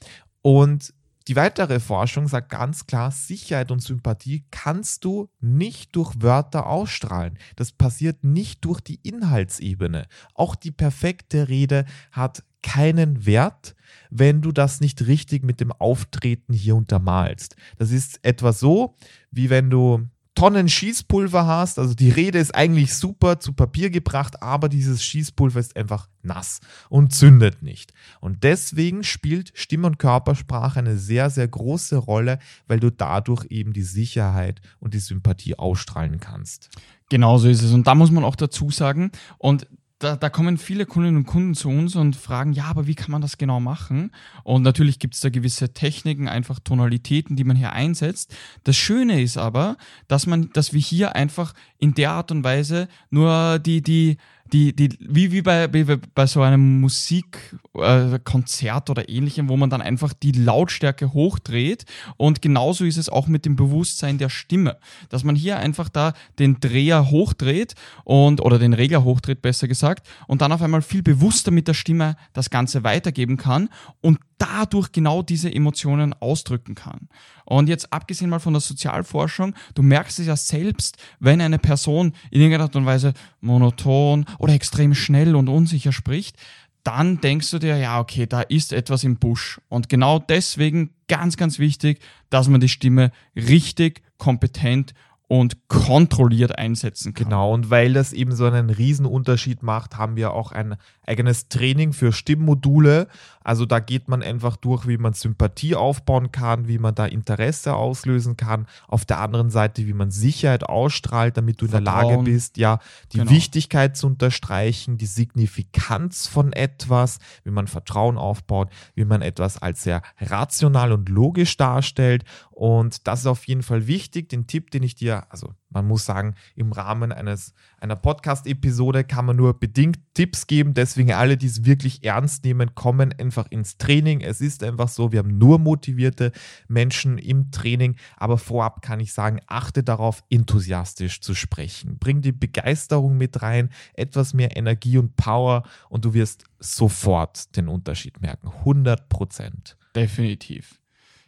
Und 0.41 0.94
die 1.30 1.38
weitere 1.38 1.80
Forschung 1.80 2.27
sagt 2.27 2.50
ganz 2.50 2.85
klar, 2.85 3.09
Sicherheit 3.12 3.71
und 3.71 3.81
Sympathie 3.81 4.44
kannst 4.51 5.06
du 5.06 5.30
nicht 5.39 5.95
durch 5.95 6.13
Wörter 6.19 6.68
ausstrahlen. 6.68 7.38
Das 7.56 7.71
passiert 7.71 8.25
nicht 8.25 8.65
durch 8.65 8.81
die 8.81 9.00
Inhaltsebene. 9.03 10.07
Auch 10.33 10.56
die 10.56 10.71
perfekte 10.71 11.47
Rede 11.47 11.86
hat 12.12 12.44
keinen 12.62 13.25
Wert, 13.25 13.75
wenn 14.09 14.41
du 14.41 14.51
das 14.51 14.81
nicht 14.81 15.07
richtig 15.07 15.44
mit 15.44 15.62
dem 15.62 15.71
Auftreten 15.71 16.51
hier 16.51 16.75
untermalst. 16.75 17.56
Das 17.77 17.91
ist 17.91 18.19
etwa 18.24 18.51
so, 18.51 18.95
wie 19.31 19.50
wenn 19.50 19.69
du 19.69 20.09
Tonnen 20.43 20.67
Schießpulver 20.67 21.47
hast. 21.47 21.79
Also 21.79 21.93
die 21.93 22.09
Rede 22.09 22.37
ist 22.37 22.53
eigentlich 22.53 22.95
super 22.95 23.39
zu 23.39 23.53
Papier 23.53 23.89
gebracht, 23.89 24.43
aber 24.43 24.67
dieses 24.67 25.01
Schießpulver 25.01 25.57
ist 25.57 25.77
einfach 25.77 26.09
nass 26.21 26.59
und 26.89 27.13
zündet 27.13 27.63
nicht. 27.63 27.93
Und 28.19 28.43
deswegen 28.43 29.05
spielt 29.05 29.53
Stimme- 29.53 29.87
und 29.87 29.99
Körpersprache 29.99 30.79
eine 30.79 30.97
sehr, 30.97 31.29
sehr 31.29 31.47
große 31.47 31.95
Rolle, 31.95 32.39
weil 32.67 32.81
du 32.81 32.91
dadurch 32.91 33.45
eben 33.51 33.71
die 33.71 33.83
Sicherheit 33.83 34.59
und 34.81 34.93
die 34.93 34.99
Sympathie 34.99 35.57
ausstrahlen 35.57 36.19
kannst. 36.19 36.71
Genau 37.09 37.37
so 37.37 37.47
ist 37.47 37.63
es. 37.63 37.71
Und 37.71 37.87
da 37.87 37.95
muss 37.95 38.11
man 38.11 38.25
auch 38.25 38.35
dazu 38.35 38.69
sagen, 38.69 39.11
und 39.37 39.65
da, 40.03 40.15
da, 40.17 40.29
kommen 40.29 40.57
viele 40.57 40.85
Kundinnen 40.85 41.17
und 41.17 41.25
Kunden 41.25 41.55
zu 41.55 41.69
uns 41.69 41.95
und 41.95 42.15
fragen, 42.15 42.53
ja, 42.53 42.65
aber 42.65 42.88
wie 42.88 42.95
kann 42.95 43.11
man 43.11 43.21
das 43.21 43.38
genau 43.38 43.59
machen? 43.59 44.11
Und 44.44 44.61
natürlich 44.61 45.00
gibt 45.00 45.15
es 45.15 45.21
da 45.21 45.29
gewisse 45.29 45.73
Techniken, 45.73 46.27
einfach 46.27 46.59
Tonalitäten, 46.59 47.35
die 47.35 47.44
man 47.44 47.55
hier 47.55 47.71
einsetzt. 47.73 48.35
Das 48.63 48.75
Schöne 48.75 49.21
ist 49.21 49.38
aber, 49.38 49.77
dass 50.07 50.27
man, 50.27 50.50
dass 50.53 50.73
wir 50.73 50.81
hier 50.81 51.15
einfach 51.15 51.53
in 51.77 51.94
der 51.94 52.11
Art 52.11 52.31
und 52.31 52.44
Weise 52.44 52.88
nur 53.09 53.59
die, 53.59 53.81
die, 53.81 54.17
die, 54.53 54.73
die, 54.75 54.89
wie, 55.00 55.31
wie, 55.31 55.41
bei, 55.41 55.73
wie 55.73 55.83
bei 56.13 56.27
so 56.27 56.44
einem 56.44 56.79
Musikkonzert 56.81 58.88
äh, 58.88 58.91
oder 58.91 59.09
ähnlichem, 59.09 59.50
wo 59.50 59.57
man 59.57 59.71
dann 59.71 59.81
einfach 59.81 60.13
die 60.13 60.31
Lautstärke 60.31 61.13
hochdreht. 61.13 61.85
Und 62.17 62.44
genauso 62.44 62.85
ist 62.85 62.97
es 62.97 63.09
auch 63.09 63.25
mit 63.27 63.45
dem 63.45 63.55
Bewusstsein 63.55 64.19
der 64.19 64.29
Stimme, 64.29 64.77
dass 65.09 65.23
man 65.23 65.35
hier 65.35 65.57
einfach 65.57 65.89
da 65.89 66.13
den 66.38 66.59
Dreher 66.59 67.09
hochdreht 67.09 67.73
und 68.03 68.41
oder 68.41 68.59
den 68.59 68.73
Regler 68.73 69.03
hochdreht, 69.03 69.41
besser 69.41 69.67
gesagt, 69.67 70.07
und 70.27 70.41
dann 70.41 70.51
auf 70.51 70.61
einmal 70.61 70.83
viel 70.83 71.01
bewusster 71.01 71.50
mit 71.50 71.67
der 71.67 71.73
Stimme 71.73 72.15
das 72.33 72.51
Ganze 72.51 72.83
weitergeben 72.83 73.38
kann 73.38 73.69
und 74.01 74.19
dadurch 74.38 74.91
genau 74.91 75.21
diese 75.21 75.53
Emotionen 75.53 76.13
ausdrücken 76.13 76.75
kann. 76.75 77.07
Und 77.45 77.69
jetzt 77.69 77.91
abgesehen 77.91 78.30
mal 78.30 78.39
von 78.39 78.53
der 78.53 78.62
Sozialforschung, 78.62 79.53
du 79.75 79.83
merkst 79.83 80.19
es 80.19 80.27
ja 80.27 80.35
selbst, 80.35 80.97
wenn 81.19 81.41
eine 81.41 81.59
Person 81.59 82.13
in 82.31 82.41
irgendeiner 82.41 82.65
Art 82.65 82.75
und 82.75 82.85
Weise 82.85 83.13
monoton 83.41 84.25
oder 84.39 84.53
extrem 84.53 84.94
schnell 84.94 85.35
und 85.35 85.50
unsicher 85.50 85.91
spricht, 85.91 86.38
dann 86.83 87.21
denkst 87.21 87.50
du 87.51 87.59
dir, 87.59 87.77
ja, 87.77 88.00
okay, 88.00 88.27
da 88.27 88.41
ist 88.41 88.74
etwas 88.74 89.03
im 89.03 89.18
Busch. 89.18 89.62
Und 89.69 89.88
genau 89.88 90.19
deswegen 90.19 90.91
ganz, 91.07 91.38
ganz 91.38 91.57
wichtig, 91.57 92.01
dass 92.29 92.50
man 92.50 92.59
die 92.59 92.69
Stimme 92.69 93.12
richtig, 93.36 94.01
kompetent 94.18 94.94
und 95.27 95.67
kontrolliert 95.67 96.57
einsetzen 96.57 97.13
kann. 97.13 97.25
Genau, 97.25 97.53
und 97.53 97.69
weil 97.69 97.93
das 97.93 98.13
eben 98.13 98.35
so 98.35 98.45
einen 98.45 98.69
Riesenunterschied 98.69 99.63
macht, 99.63 99.97
haben 99.97 100.15
wir 100.15 100.33
auch 100.33 100.51
ein 100.51 100.75
eigenes 101.05 101.47
Training 101.47 101.93
für 101.93 102.11
Stimmmodule. 102.11 103.07
Also 103.43 103.65
da 103.65 103.79
geht 103.79 104.07
man 104.07 104.21
einfach 104.21 104.57
durch, 104.57 104.87
wie 104.87 104.97
man 104.97 105.13
Sympathie 105.13 105.75
aufbauen 105.75 106.31
kann, 106.31 106.67
wie 106.67 106.77
man 106.77 106.95
da 106.95 107.05
Interesse 107.05 107.75
auslösen 107.75 108.38
kann. 108.38 108.67
Auf 108.88 109.05
der 109.05 109.19
anderen 109.19 109.50
Seite, 109.50 109.88
wie 109.88 109.93
man 109.93 110.12
Sicherheit 110.12 110.63
ausstrahlt, 110.63 111.36
damit 111.38 111.62
du 111.62 111.67
Vertrauen. 111.67 111.79
in 111.79 111.86
der 111.86 112.17
Lage 112.17 112.24
bist, 112.24 112.57
ja, 112.57 112.79
die 113.12 113.17
genau. 113.19 113.31
Wichtigkeit 113.31 113.98
zu 113.98 114.07
unterstreichen, 114.07 114.98
die 114.98 115.05
Signifikanz 115.05 116.27
von 116.27 116.53
etwas, 116.53 117.19
wie 117.43 117.51
man 117.51 117.67
Vertrauen 117.67 118.17
aufbaut, 118.17 118.69
wie 118.95 119.05
man 119.05 119.21
etwas 119.21 119.62
als 119.62 119.83
sehr 119.83 120.01
rational 120.19 120.91
und 120.91 121.09
logisch 121.09 121.57
darstellt. 121.57 122.24
Und 122.51 123.07
das 123.07 123.21
ist 123.21 123.27
auf 123.27 123.45
jeden 123.48 123.63
Fall 123.63 123.88
wichtig. 123.88 124.29
Den 124.29 124.48
Tipp, 124.48 124.71
den 124.71 124.83
ich 124.83 124.95
dir 124.95 125.12
also 125.22 125.53
man 125.74 125.88
muss 125.88 126.05
sagen, 126.05 126.36
im 126.55 126.72
Rahmen 126.72 127.12
eines, 127.12 127.53
einer 127.79 127.96
Podcast-Episode 127.96 129.03
kann 129.03 129.25
man 129.25 129.36
nur 129.36 129.60
bedingt 129.60 130.00
Tipps 130.13 130.48
geben. 130.48 130.74
Deswegen 130.74 131.13
alle, 131.13 131.36
die 131.36 131.48
es 131.48 131.65
wirklich 131.65 132.03
ernst 132.03 132.43
nehmen, 132.46 132.75
kommen 132.75 133.13
einfach 133.20 133.48
ins 133.50 133.77
Training. 133.77 134.22
Es 134.22 134.39
ist 134.39 134.63
einfach 134.63 134.88
so, 134.88 135.12
wir 135.12 135.20
haben 135.20 135.38
nur 135.38 135.60
motivierte 135.60 136.32
Menschen 136.67 137.17
im 137.17 137.51
Training. 137.51 137.96
Aber 138.17 138.38
vorab 138.38 138.82
kann 138.82 139.00
ich 139.00 139.13
sagen, 139.13 139.39
achte 139.48 139.84
darauf, 139.84 140.24
enthusiastisch 140.29 141.22
zu 141.22 141.34
sprechen. 141.34 141.98
Bring 141.98 142.22
die 142.22 142.32
Begeisterung 142.32 143.17
mit 143.17 143.41
rein, 143.41 143.70
etwas 143.93 144.34
mehr 144.34 144.55
Energie 144.55 144.98
und 144.98 145.15
Power 145.15 145.63
und 145.89 146.05
du 146.05 146.13
wirst 146.13 146.43
sofort 146.60 147.55
den 147.58 147.67
Unterschied 147.67 148.22
merken. 148.22 148.48
100 148.48 149.10
Prozent. 149.10 149.77
Definitiv. 149.96 150.79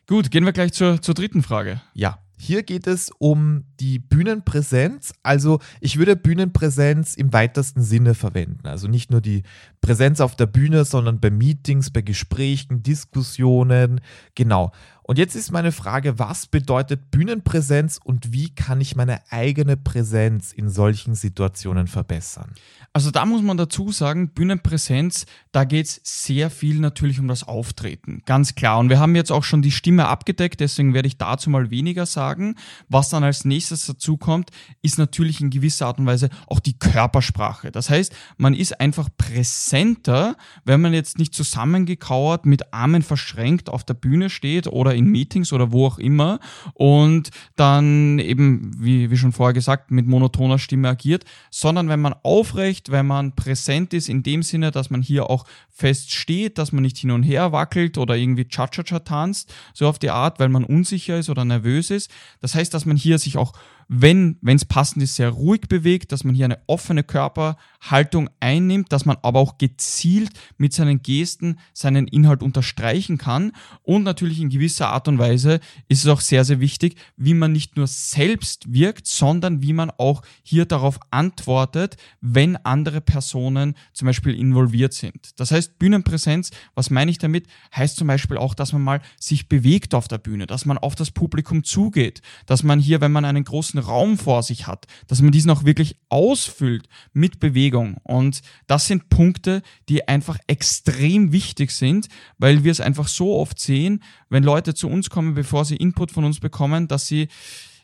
Gut, 0.08 0.30
gehen 0.30 0.46
wir 0.46 0.54
gleich 0.54 0.74
zur, 0.74 1.02
zur 1.02 1.16
dritten 1.16 1.42
Frage. 1.42 1.82
Ja. 1.94 2.20
Hier 2.38 2.64
geht 2.64 2.88
es 2.88 3.12
um 3.18 3.64
die 3.80 4.00
Bühnenpräsenz. 4.00 5.14
Also 5.24 5.60
ich 5.80 5.98
würde 5.98 6.16
Bühnenpräsenz 6.16 7.16
im 7.16 7.32
weitesten 7.34 7.82
Sinne 7.82 8.14
verwenden. 8.14 8.68
Also 8.68 8.88
nicht 8.88 9.12
nur 9.12 9.22
die 9.22 9.44
Präsenz 9.82 10.20
auf 10.20 10.36
der 10.36 10.48
Bühne, 10.48 10.86
sondern 10.86 11.20
bei 11.20 11.30
Meetings, 11.30 11.92
bei 11.92 12.02
Gesprächen, 12.02 12.84
Diskussionen. 12.84 14.02
Genau. 14.36 14.72
Und 15.08 15.20
jetzt 15.20 15.36
ist 15.36 15.52
meine 15.52 15.72
Frage, 15.72 16.18
was 16.18 16.48
bedeutet 16.48 17.12
Bühnenpräsenz 17.12 18.00
und 18.04 18.34
wie 18.34 18.50
kann 18.56 18.82
ich 18.82 18.96
meine 18.96 19.20
eigene 19.30 19.78
Präsenz 19.78 20.52
in 20.52 20.68
solchen 20.68 21.14
Situationen 21.14 21.86
verbessern? 21.86 22.56
Also 22.92 23.12
da 23.12 23.26
muss 23.26 23.44
man 23.44 23.58
dazu 23.58 23.92
sagen, 23.92 24.30
Bühnenpräsenz, 24.30 25.28
da 25.52 25.64
geht 25.64 25.86
es 25.86 26.02
sehr 26.04 26.50
viel 26.50 26.80
natürlich 26.80 27.20
um 27.20 27.28
das 27.28 27.44
Auftreten, 27.44 28.24
ganz 28.26 28.56
klar. 28.56 28.80
Und 28.80 28.90
wir 28.90 29.00
haben 29.00 29.16
jetzt 29.16 29.32
auch 29.32 29.44
schon 29.44 29.62
die 29.62 29.70
Stimme 29.70 30.08
abgedeckt, 30.08 30.60
deswegen 30.60 30.96
werde 30.96 31.08
ich 31.08 31.20
dazu 31.20 31.52
mal 31.52 31.70
weniger 31.70 32.08
sagen. 32.08 32.56
Was 32.90 33.10
dann 33.10 33.24
als 33.24 33.46
nächstes 33.46 33.86
dazu 33.86 34.18
kommt, 34.18 34.50
ist 34.82 34.98
natürlich 34.98 35.40
in 35.40 35.52
gewisser 35.52 35.86
Art 35.86 36.00
und 36.00 36.08
Weise 36.08 36.30
auch 36.48 36.60
die 36.60 36.80
Körpersprache. 36.80 37.72
Das 37.72 37.92
heißt, 37.92 38.16
man 38.38 38.56
ist 38.56 38.80
einfach 38.80 39.10
präsenter, 39.18 40.36
wenn 40.64 40.82
man 40.82 40.94
jetzt 40.94 41.20
nicht 41.20 41.36
zusammengekauert 41.36 42.48
mit 42.48 42.74
Armen 42.74 43.04
verschränkt 43.04 43.70
auf 43.70 43.84
der 43.84 43.94
Bühne 43.94 44.32
steht 44.32 44.66
oder 44.66 44.95
in 44.96 45.06
Meetings 45.08 45.54
oder 45.54 45.72
wo 45.72 45.86
auch 45.86 46.00
immer 46.00 46.40
und 46.74 47.30
dann 47.56 48.20
eben, 48.20 48.72
wie, 48.80 49.12
wie 49.12 49.18
schon 49.18 49.32
vorher 49.32 49.54
gesagt, 49.54 49.92
mit 49.92 50.08
monotoner 50.08 50.60
Stimme 50.60 50.90
agiert, 50.90 51.26
sondern 51.52 51.90
wenn 51.90 52.02
man 52.02 52.16
aufrecht 52.24 52.92
wenn 52.92 53.08
man 53.08 53.36
präsent 53.36 53.94
ist, 53.94 54.10
in 54.10 54.24
dem 54.24 54.44
Sinne, 54.44 54.72
dass 54.72 54.90
man 54.90 55.02
hier 55.02 55.30
auch 55.30 55.46
fest 55.70 56.14
steht, 56.14 56.58
dass 56.58 56.72
man 56.72 56.84
nicht 56.84 56.98
hin 56.98 57.12
und 57.12 57.24
her 57.24 57.52
wackelt 57.52 57.98
oder 57.98 58.16
irgendwie 58.16 58.46
Cha-Cha-Cha 58.46 59.00
tanzt, 59.00 59.54
so 59.74 59.88
auf 59.88 60.00
die 60.00 60.10
Art, 60.10 60.40
weil 60.40 60.50
man 60.50 60.64
unsicher 60.64 61.18
ist 61.18 61.30
oder 61.30 61.46
nervös 61.46 61.90
ist. 61.90 62.10
Das 62.42 62.56
heißt, 62.56 62.74
dass 62.74 62.86
man 62.86 62.98
hier 62.98 63.20
sich 63.20 63.38
auch 63.38 63.54
wenn 63.88 64.38
es 64.46 64.66
passend 64.66 65.04
ist, 65.04 65.16
sehr 65.16 65.30
ruhig 65.30 65.62
bewegt, 65.62 66.12
dass 66.12 66.24
man 66.24 66.36
hier 66.36 66.46
eine 66.46 66.60
offene 66.68 67.04
Körperhaltung 67.04 68.30
einnimmt, 68.40 68.92
dass 68.92 69.06
man 69.06 69.18
aber 69.22 69.40
auch 69.40 69.58
gezielt 69.58 70.32
mit 70.58 70.74
seinen 70.74 71.02
Gesten 71.02 71.60
seinen 71.74 72.08
Inhalt 72.08 72.42
unterstreichen 72.42 73.18
kann. 73.18 73.52
Und 73.84 74.04
natürlich 74.04 74.40
in 74.42 74.50
gewisser 74.50 74.90
Art 74.90 75.08
und 75.08 75.20
Weise 75.20 75.60
ist 75.88 76.04
es 76.04 76.08
auch 76.08 76.22
sehr, 76.22 76.46
sehr 76.46 76.60
wichtig, 76.60 76.98
wie 77.16 77.34
man 77.34 77.52
nicht 77.52 77.78
nur 77.78 77.88
selbst 77.88 78.74
wirkt, 78.74 79.08
sondern 79.08 79.62
wie 79.62 79.74
man 79.74 79.92
auch 79.92 80.24
hier 80.42 80.66
darauf 80.66 81.00
antwortet, 81.12 81.98
wenn 82.22 82.58
andere 82.58 83.02
Personen 83.02 83.76
zum 83.94 84.08
Beispiel 84.08 84.34
involviert 84.34 84.94
sind. 84.94 85.40
Das 85.40 85.52
heißt, 85.52 85.78
Bühnenpräsenz, 85.78 86.52
was 86.74 86.90
meine 86.90 87.12
ich 87.12 87.20
damit? 87.20 87.48
Heißt 87.76 87.98
zum 87.98 88.08
Beispiel 88.08 88.38
auch, 88.38 88.56
dass 88.56 88.74
man 88.74 88.82
mal 88.82 89.02
sich 89.20 89.48
bewegt 89.48 89.94
auf 89.94 90.08
der 90.08 90.18
Bühne, 90.18 90.48
dass 90.48 90.66
man 90.66 90.78
auf 90.78 90.96
das 90.96 91.12
Publikum 91.12 91.64
zugeht, 91.64 92.22
dass 92.46 92.64
man 92.64 92.80
hier, 92.80 93.02
wenn 93.02 93.12
man 93.12 93.26
einen 93.26 93.44
großen 93.44 93.75
großen 93.76 93.90
Raum 93.90 94.18
vor 94.18 94.44
sich 94.44 94.68
hat, 94.68 94.86
dass 95.08 95.22
man 95.22 95.32
diesen 95.32 95.52
auch 95.52 95.64
wirklich 95.64 95.98
ausfüllt 96.10 96.88
mit 97.14 97.40
Bewegung. 97.40 97.98
Und 98.04 98.42
das 98.68 98.88
sind 98.88 99.10
Punkte, 99.10 99.62
die 99.90 100.08
einfach 100.08 100.38
extrem 100.48 101.32
wichtig 101.32 101.72
sind, 101.72 102.08
weil 102.38 102.64
wir 102.64 102.72
es 102.72 102.82
einfach 102.82 103.08
so 103.08 103.36
oft 103.36 103.60
sehen, 103.60 104.04
wenn 104.30 104.44
Leute 104.44 104.74
zu 104.74 104.88
uns 104.88 105.10
kommen, 105.10 105.34
bevor 105.34 105.66
sie 105.66 105.76
Input 105.76 106.12
von 106.12 106.26
uns 106.26 106.40
bekommen, 106.40 106.88
dass 106.88 107.08
sie 107.08 107.28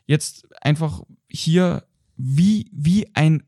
jetzt 0.05 0.47
einfach 0.61 1.01
hier 1.27 1.83
wie, 2.17 2.69
wie 2.71 3.07
ein 3.15 3.43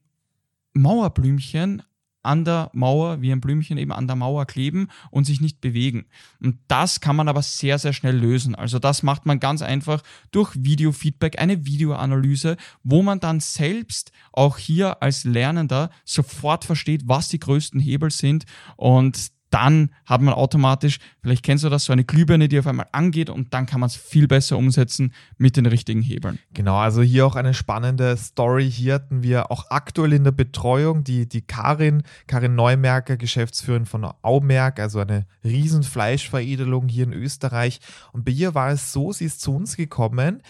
Mauerblümchen 0.74 1.84
an 2.24 2.46
der 2.46 2.70
Mauer, 2.74 3.22
wie 3.22 3.32
ein 3.32 3.42
Blümchen 3.42 3.78
eben 3.78 3.92
an 3.92 4.08
der 4.08 4.16
Mauer 4.16 4.46
kleben 4.46 4.88
und 5.12 5.26
sich 5.26 5.42
nicht 5.42 5.62
bewegen. 5.62 6.06
Und 6.42 6.58
das 6.68 7.02
kann 7.02 7.16
man 7.16 7.28
aber 7.28 7.42
sehr, 7.42 7.78
sehr 7.78 7.94
schnell 7.94 8.18
lösen. 8.18 8.56
Also 8.56 8.80
das 8.80 9.04
macht 9.04 9.26
man 9.26 9.40
ganz 9.40 9.62
einfach 9.62 10.02
durch 10.32 10.52
Videofeedback, 10.56 11.40
eine 11.40 11.66
Videoanalyse, 11.66 12.58
wo 12.84 13.04
man 13.04 13.20
dann 13.20 13.40
selbst 13.40 14.12
auch 14.32 14.58
hier 14.58 15.04
als 15.04 15.26
Lernender 15.26 15.90
sofort 16.06 16.66
versteht, 16.66 17.04
was 17.06 17.28
die 17.28 17.40
größten 17.40 17.80
Hebel 17.80 18.10
sind 18.10 18.46
und 18.78 19.32
dann 19.54 19.92
hat 20.06 20.22
man 20.22 20.34
automatisch, 20.34 20.98
vielleicht 21.22 21.44
kennst 21.44 21.64
du 21.64 21.70
das, 21.70 21.86
so 21.86 21.94
eine 21.94 22.04
Glühbirne, 22.04 22.50
die 22.50 22.58
auf 22.58 22.66
einmal 22.66 22.88
angeht 22.92 23.30
und 23.30 23.54
dann 23.54 23.68
kann 23.68 23.80
man 23.80 23.88
es 23.88 23.96
viel 23.96 24.28
besser 24.28 24.58
umsetzen 24.58 25.14
mit 25.38 25.58
den 25.58 25.68
richtigen 25.68 26.02
Hebeln. 26.02 26.40
Genau, 26.54 26.78
also 26.78 27.04
hier 27.04 27.28
auch 27.28 27.36
eine 27.36 27.54
spannende 27.54 28.18
Story. 28.18 28.70
Hier 28.70 28.96
hatten 28.96 29.22
wir 29.22 29.52
auch 29.52 29.70
aktuell 29.70 30.14
in 30.14 30.24
der 30.24 30.32
Betreuung 30.32 31.04
die, 31.04 31.30
die 31.30 31.42
Karin, 31.42 32.02
Karin 32.26 32.56
Neumerker, 32.56 33.16
Geschäftsführerin 33.16 33.86
von 33.86 34.06
Aumerk, 34.24 34.80
also 34.80 35.00
eine 35.00 35.28
Riesenfleischveredelung 35.44 36.88
hier 36.88 37.04
in 37.04 37.14
Österreich. 37.14 37.80
Und 38.12 38.26
bei 38.26 38.32
ihr 38.32 38.56
war 38.56 38.72
es 38.72 38.92
so, 38.92 39.12
sie 39.12 39.26
ist 39.26 39.42
zu 39.42 39.56
uns 39.56 39.78
gekommen 39.78 40.42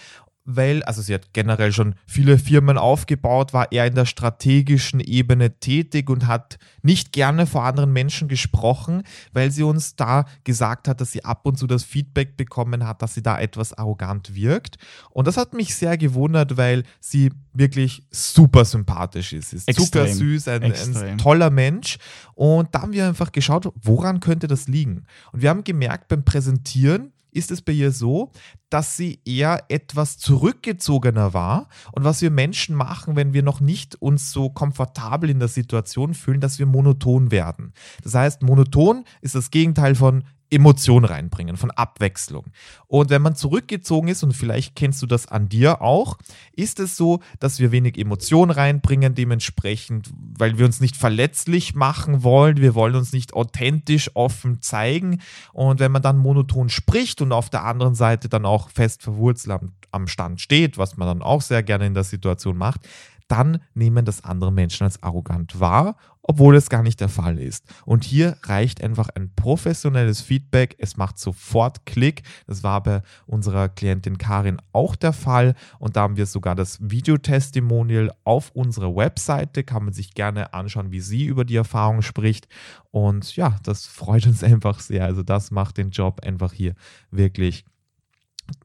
weil, 0.46 0.84
also 0.84 1.02
sie 1.02 1.14
hat 1.14 1.34
generell 1.34 1.72
schon 1.72 1.96
viele 2.06 2.38
Firmen 2.38 2.78
aufgebaut, 2.78 3.54
war 3.54 3.72
eher 3.72 3.86
in 3.86 3.96
der 3.96 4.06
strategischen 4.06 5.00
Ebene 5.00 5.60
tätig 5.60 6.10
und 6.10 6.28
hat 6.28 6.58
nicht 6.82 7.14
gerne 7.14 7.46
vor 7.46 7.64
anderen 7.64 7.94
Menschen 7.94 8.28
gesprochen, 8.28 9.04
weil 9.32 9.52
sie 9.52 9.64
uns 9.64 9.96
da 9.96 10.26
gesagt 10.44 10.88
hat, 10.88 11.00
dass 11.00 11.14
sie 11.14 11.24
ab 11.24 11.46
und 11.46 11.58
zu 11.58 11.66
das 11.66 11.84
Feedback 11.84 12.36
bekommen 12.36 12.86
hat, 12.86 13.02
dass 13.02 13.14
sie 13.14 13.24
da 13.24 13.40
etwas 13.40 13.74
arrogant 13.74 14.36
wirkt. 14.36 14.78
Und 15.12 15.28
das 15.28 15.38
hat 15.38 15.54
mich 15.54 15.76
sehr 15.76 15.98
gewundert, 15.98 16.58
weil 16.58 16.84
sie 17.00 17.32
wirklich 17.54 18.04
super 18.12 18.66
sympathisch 18.66 19.32
ist. 19.32 19.52
Sie 19.52 19.58
ist 19.58 19.68
Extrem. 19.70 19.86
super 19.86 20.08
süß, 20.08 20.48
ein, 20.50 20.64
ein 20.64 21.18
toller 21.18 21.52
Mensch. 21.52 21.98
Und 22.34 22.74
da 22.76 22.82
haben 22.82 22.92
wir 22.94 23.08
einfach 23.08 23.32
geschaut, 23.32 23.72
woran 23.82 24.20
könnte 24.20 24.48
das 24.48 24.68
liegen? 24.68 25.06
Und 25.32 25.42
wir 25.42 25.50
haben 25.50 25.64
gemerkt 25.64 26.10
beim 26.10 26.26
Präsentieren, 26.26 27.13
ist 27.36 27.52
es 27.52 27.62
bei 27.62 27.74
ihr 27.74 27.92
so, 27.92 28.32
dass 28.70 28.98
sie 28.98 29.20
eher 29.26 29.66
etwas 29.70 30.18
zurückgezogener 30.18 31.34
war. 31.34 31.68
Und 31.92 32.04
was 32.04 32.22
wir 32.22 32.32
Menschen 32.32 32.76
machen, 32.76 33.16
wenn 33.16 33.34
wir 33.34 33.44
noch 33.44 33.60
nicht 33.60 33.96
uns 34.02 34.32
so 34.32 34.50
komfortabel 34.50 35.30
in 35.30 35.40
der 35.40 35.48
Situation 35.48 36.14
fühlen, 36.14 36.42
dass 36.42 36.60
wir 36.60 36.66
monoton 36.66 37.32
werden. 37.32 37.74
Das 38.04 38.14
heißt, 38.16 38.42
monoton 38.42 39.06
ist 39.22 39.36
das 39.36 39.52
Gegenteil 39.52 39.96
von 39.96 40.24
Emotion 40.54 41.06
reinbringen, 41.06 41.58
von 41.58 41.72
Abwechslung. 41.72 42.46
Und 42.88 43.10
wenn 43.10 43.22
man 43.22 43.36
zurückgezogen 43.36 44.08
ist, 44.08 44.24
und 44.24 44.34
vielleicht 44.34 44.76
kennst 44.76 45.02
du 45.02 45.08
das 45.08 45.28
an 45.28 45.50
dir 45.50 45.82
auch, 45.82 46.18
ist 46.54 46.80
es 46.80 46.96
so, 46.96 47.20
dass 47.40 47.60
wir 47.60 47.72
wenig 47.72 47.98
Emotion 47.98 48.52
reinbringen, 48.52 49.16
dementsprechend, 49.16 50.12
weil 50.38 50.58
wir 50.58 50.66
uns 50.66 50.80
nicht 50.80 50.96
verletzlich 50.96 51.76
machen 51.76 52.24
wollen, 52.24 52.58
wir 52.58 52.76
wollen 52.76 52.96
uns 52.96 53.14
nicht 53.14 53.34
authentisch 53.34 54.12
offen 54.14 54.62
zeigen. 54.62 55.22
Und 55.52 55.80
wenn 55.80 55.92
man 55.92 56.02
dann 56.02 56.18
monoton 56.18 56.70
spricht 56.70 57.22
und 57.22 57.32
auf 57.32 57.50
der 57.50 57.64
anderen 57.66 57.96
Seite 57.96 58.30
dann 58.30 58.46
auch 58.46 58.70
fest 58.70 59.02
verwurzelt 59.02 59.60
am, 59.60 59.74
am 59.92 60.08
Stand 60.08 60.42
steht, 60.42 60.78
was 60.78 60.98
man 60.98 61.08
dann 61.08 61.22
auch 61.22 61.42
sehr 61.42 61.64
gerne 61.64 61.86
in 61.86 61.94
der 61.94 62.04
Situation 62.04 62.58
macht, 62.58 62.82
dann 63.28 63.60
nehmen 63.74 64.06
das 64.06 64.24
andere 64.24 64.52
Menschen 64.52 64.84
als 64.84 65.02
arrogant 65.02 65.60
wahr, 65.60 65.96
obwohl 66.22 66.56
es 66.56 66.70
gar 66.70 66.84
nicht 66.84 67.02
der 67.02 67.10
Fall 67.10 67.38
ist. 67.38 67.66
Und 67.86 68.04
hier 68.06 68.38
reicht 68.44 68.82
einfach 68.82 69.10
ein 69.10 69.32
professionelles 69.36 70.22
Feedback. 70.22 70.76
Es 70.80 70.96
macht 70.96 71.20
sofort 71.20 71.86
Klick. 71.86 72.24
Das 72.48 72.64
war 72.64 72.82
bei 72.82 73.02
unserer 73.26 73.68
Klientin 73.70 74.18
Karin 74.18 74.62
auch 74.72 74.96
der 74.96 75.14
Fall. 75.14 75.54
Und 75.80 75.96
da 75.96 76.02
haben 76.02 76.18
wir 76.18 76.26
sogar 76.26 76.56
das 76.56 76.80
Videotestimonial 76.82 78.12
auf 78.24 78.52
unserer 78.52 78.96
Webseite. 78.96 79.64
Kann 79.64 79.84
man 79.84 79.94
sich 79.94 80.14
gerne 80.14 80.54
anschauen, 80.54 80.92
wie 80.92 81.02
sie 81.02 81.26
über 81.26 81.44
die 81.44 81.58
Erfahrung 81.58 82.02
spricht. 82.02 82.48
Und 82.92 83.36
ja, 83.36 83.58
das 83.64 83.86
freut 83.86 84.26
uns 84.26 84.44
einfach 84.44 84.80
sehr. 84.80 85.06
Also 85.06 85.24
das 85.24 85.52
macht 85.52 85.78
den 85.78 85.90
Job 85.90 86.22
einfach 86.24 86.54
hier 86.54 86.74
wirklich 87.12 87.66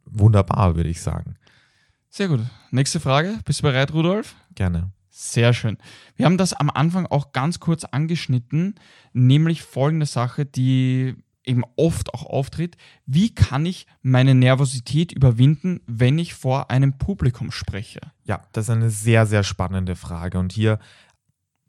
wunderbar, 0.05 0.77
würde 0.77 0.91
ich 0.91 1.03
sagen. 1.03 1.37
Sehr 2.11 2.29
gut. 2.29 2.41
Nächste 2.71 3.01
Frage. 3.01 3.39
Bist 3.45 3.61
du 3.61 3.65
bereit, 3.65 3.93
Rudolf? 3.93 4.35
Gerne. 4.55 4.91
Sehr 5.11 5.53
schön. 5.53 5.79
Wir 6.17 6.27
haben 6.27 6.39
das 6.39 6.53
am 6.53 6.71
Anfang 6.71 7.07
auch 7.07 7.33
ganz 7.33 7.61
kurz 7.61 7.85
angeschnitten, 7.85 8.77
nämlich 9.13 9.63
folgende 9.63 10.07
Sache, 10.07 10.47
die 10.47 11.17
eben 11.45 11.65
oft 11.77 12.15
auch 12.15 12.25
auftritt. 12.25 12.77
Wie 13.07 13.35
kann 13.35 13.67
ich 13.67 13.87
meine 14.03 14.35
Nervosität 14.35 15.13
überwinden, 15.13 15.81
wenn 15.87 16.19
ich 16.19 16.35
vor 16.35 16.71
einem 16.71 16.99
Publikum 16.99 17.51
spreche? 17.51 18.01
Ja, 18.25 18.43
das 18.53 18.67
ist 18.67 18.71
eine 18.71 18.91
sehr, 18.91 19.27
sehr 19.27 19.43
spannende 19.43 19.97
Frage. 19.97 20.39
Und 20.39 20.53
hier 20.53 20.79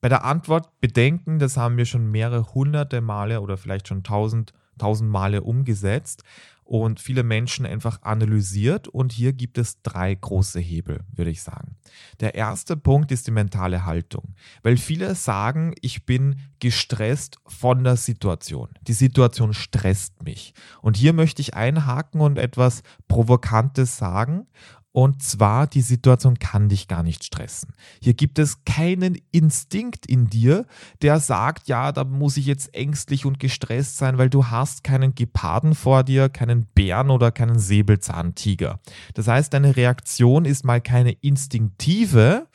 bei 0.01 0.10
der 0.10 0.24
Antwort 0.25 0.79
bedenken, 0.79 1.39
das 1.39 1.58
haben 1.58 1.77
wir 1.77 1.86
schon 1.86 2.12
mehrere 2.12 2.53
hunderte 2.53 3.01
Male 3.01 3.41
oder 3.41 3.58
vielleicht 3.58 3.88
schon 3.88 4.03
tausend, 4.03 4.53
tausend 4.77 5.10
Male 5.10 5.41
umgesetzt 5.41 6.24
und 6.70 7.00
viele 7.00 7.24
Menschen 7.24 7.66
einfach 7.66 8.04
analysiert. 8.04 8.88
Und 8.88 9.12
hier 9.12 9.34
gibt 9.34 9.58
es 9.58 9.82
drei 9.82 10.14
große 10.14 10.60
Hebel, 10.60 11.00
würde 11.16 11.32
ich 11.32 11.42
sagen. 11.42 11.78
Der 12.20 12.36
erste 12.36 12.78
Punkt 12.78 13.12
ist 13.12 13.26
die 13.26 13.32
mentale 13.32 13.86
Haltung, 13.86 14.36
weil 14.62 14.78
viele 14.78 15.16
sagen, 15.16 15.74
ich 15.82 16.06
bin 16.06 16.36
gestresst 16.60 17.38
von 17.48 17.84
der 17.84 17.98
Situation. 17.98 18.70
Die 18.82 18.94
Situation 18.94 19.56
stresst 19.56 20.22
mich. 20.22 20.54
Und 20.84 20.96
hier 20.96 21.14
möchte 21.14 21.42
ich 21.42 21.56
einhaken 21.56 22.22
und 22.22 22.38
etwas 22.38 22.84
Provokantes 23.08 23.98
sagen. 23.98 24.46
Und 24.91 25.22
zwar, 25.22 25.67
die 25.67 25.81
Situation 25.81 26.39
kann 26.39 26.67
dich 26.67 26.88
gar 26.88 27.03
nicht 27.03 27.24
stressen. 27.24 27.74
Hier 28.01 28.15
gibt 28.15 28.39
es 28.39 28.63
keinen 28.65 29.19
Instinkt 29.31 30.08
in 30.08 30.29
dir, 30.29 30.65
der 31.03 31.19
sagt, 31.19 31.67
ja, 31.67 31.91
da 31.91 32.03
muss 32.03 32.38
ich 32.38 32.48
jetzt 32.48 32.74
ängstlich 32.74 33.25
und 33.25 33.39
gestresst 33.39 33.98
sein, 33.98 34.17
weil 34.17 34.31
du 34.31 34.48
hast 34.48 34.84
keinen 34.84 35.13
Geparden 35.13 35.75
vor 35.75 36.03
dir, 36.03 36.27
keinen 36.27 36.65
Bären 36.65 37.12
oder 37.12 37.31
keinen 37.31 37.60
Säbelzahntiger. 37.60 38.79
Das 39.13 39.27
heißt, 39.27 39.53
deine 39.53 39.75
Reaktion 39.75 40.46
ist 40.46 40.65
mal 40.65 40.81
keine 40.81 41.12
instinktive, 41.12 42.48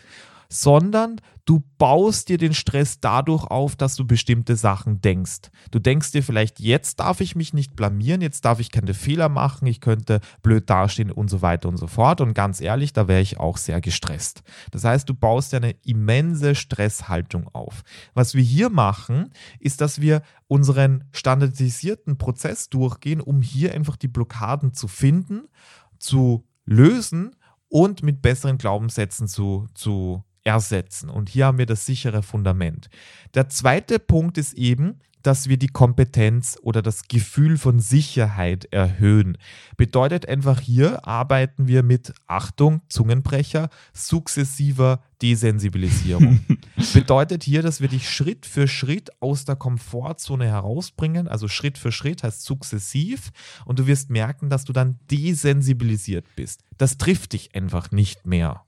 sondern 0.55 1.21
du 1.47 1.65
baust 1.79 2.29
dir 2.29 2.39
den 2.39 2.55
Stress 2.55 3.01
dadurch 3.01 3.45
auf, 3.45 3.75
dass 3.75 3.97
du 3.97 4.07
bestimmte 4.07 4.55
Sachen 4.55 5.01
denkst. 5.01 5.51
Du 5.73 5.81
denkst 5.81 6.13
dir 6.13 6.23
vielleicht, 6.23 6.61
jetzt 6.61 7.01
darf 7.01 7.21
ich 7.21 7.35
mich 7.35 7.53
nicht 7.53 7.75
blamieren, 7.75 8.21
jetzt 8.21 8.45
darf 8.45 8.61
ich 8.61 8.71
keine 8.71 8.95
Fehler 8.95 9.29
machen, 9.29 9.67
ich 9.67 9.81
könnte 9.81 10.21
blöd 10.45 10.71
dastehen 10.71 11.11
und 11.11 11.29
so 11.29 11.43
weiter 11.43 11.69
und 11.69 11.77
so 11.77 11.89
fort. 11.89 12.21
Und 12.21 12.35
ganz 12.35 12.61
ehrlich, 12.61 12.93
da 12.93 13.09
wäre 13.09 13.21
ich 13.21 13.41
auch 13.41 13.57
sehr 13.57 13.81
gestresst. 13.81 14.45
Das 14.71 14.85
heißt, 14.85 15.09
du 15.09 15.15
baust 15.15 15.53
dir 15.53 15.57
eine 15.57 15.75
immense 15.85 16.55
Stresshaltung 16.55 17.49
auf. 17.53 17.83
Was 18.15 18.35
wir 18.35 18.43
hier 18.43 18.71
machen, 18.71 19.31
ist, 19.59 19.81
dass 19.81 20.01
wir 20.01 20.23
unseren 20.47 21.03
standardisierten 21.11 22.17
Prozess 22.17 22.69
durchgehen, 22.69 23.21
um 23.21 23.43
hier 23.43 23.75
einfach 23.75 23.97
die 23.97 24.09
Blockaden 24.09 24.73
zu 24.73 24.87
finden, 24.87 25.49
zu 25.99 26.47
lösen 26.65 27.35
und 27.69 28.05
mit 28.05 28.23
besseren 28.23 28.57
Glaubenssätzen 28.57 29.27
zu, 29.27 29.67
zu 29.75 30.23
ersetzen. 30.45 31.11
Und 31.11 31.29
hier 31.29 31.47
haben 31.47 31.59
wir 31.59 31.67
das 31.67 31.87
sichere 31.87 32.23
Fundament. 32.23 32.89
Der 33.35 33.49
zweite 33.49 33.99
Punkt 33.99 34.39
ist 34.39 34.55
eben, 34.55 35.01
dass 35.25 35.49
wir 35.49 35.57
die 35.57 35.69
Kompetenz 35.69 36.59
oder 36.63 36.83
das 36.83 37.09
Gefühl 37.09 37.57
von 37.57 37.81
Sicherheit 37.81 38.67
erhöhen. 38.67 39.39
Bedeutet 39.77 40.29
einfach 40.29 40.61
hier 40.61 41.07
arbeiten 41.07 41.67
wir 41.67 41.83
mit 41.83 42.13
Achtung, 42.27 42.83
Zungenbrecher, 42.89 43.71
sukzessiver 43.95 45.03
Desensibilisierung. 45.23 46.41
Bedeutet 46.93 47.43
hier, 47.43 47.63
dass 47.63 47.81
wir 47.81 47.89
dich 47.89 48.11
Schritt 48.11 48.45
für 48.45 48.69
Schritt 48.69 49.11
aus 49.21 49.47
der 49.47 49.57
Komfortzone 49.57 50.47
herausbringen, 50.47 51.27
also 51.27 51.49
Schritt 51.49 51.79
für 51.79 51.91
Schritt 51.91 52.23
heißt 52.23 52.45
sukzessiv 52.45 53.33
und 53.65 53.79
du 53.79 53.87
wirst 53.87 54.11
merken, 54.11 54.51
dass 54.51 54.65
du 54.65 54.75
dann 54.75 54.99
desensibilisiert 55.11 56.27
bist. 56.37 56.61
Das 56.77 56.99
trifft 56.99 57.33
dich 57.33 57.55
einfach 57.55 57.91
nicht 57.91 58.27
mehr. 58.27 58.63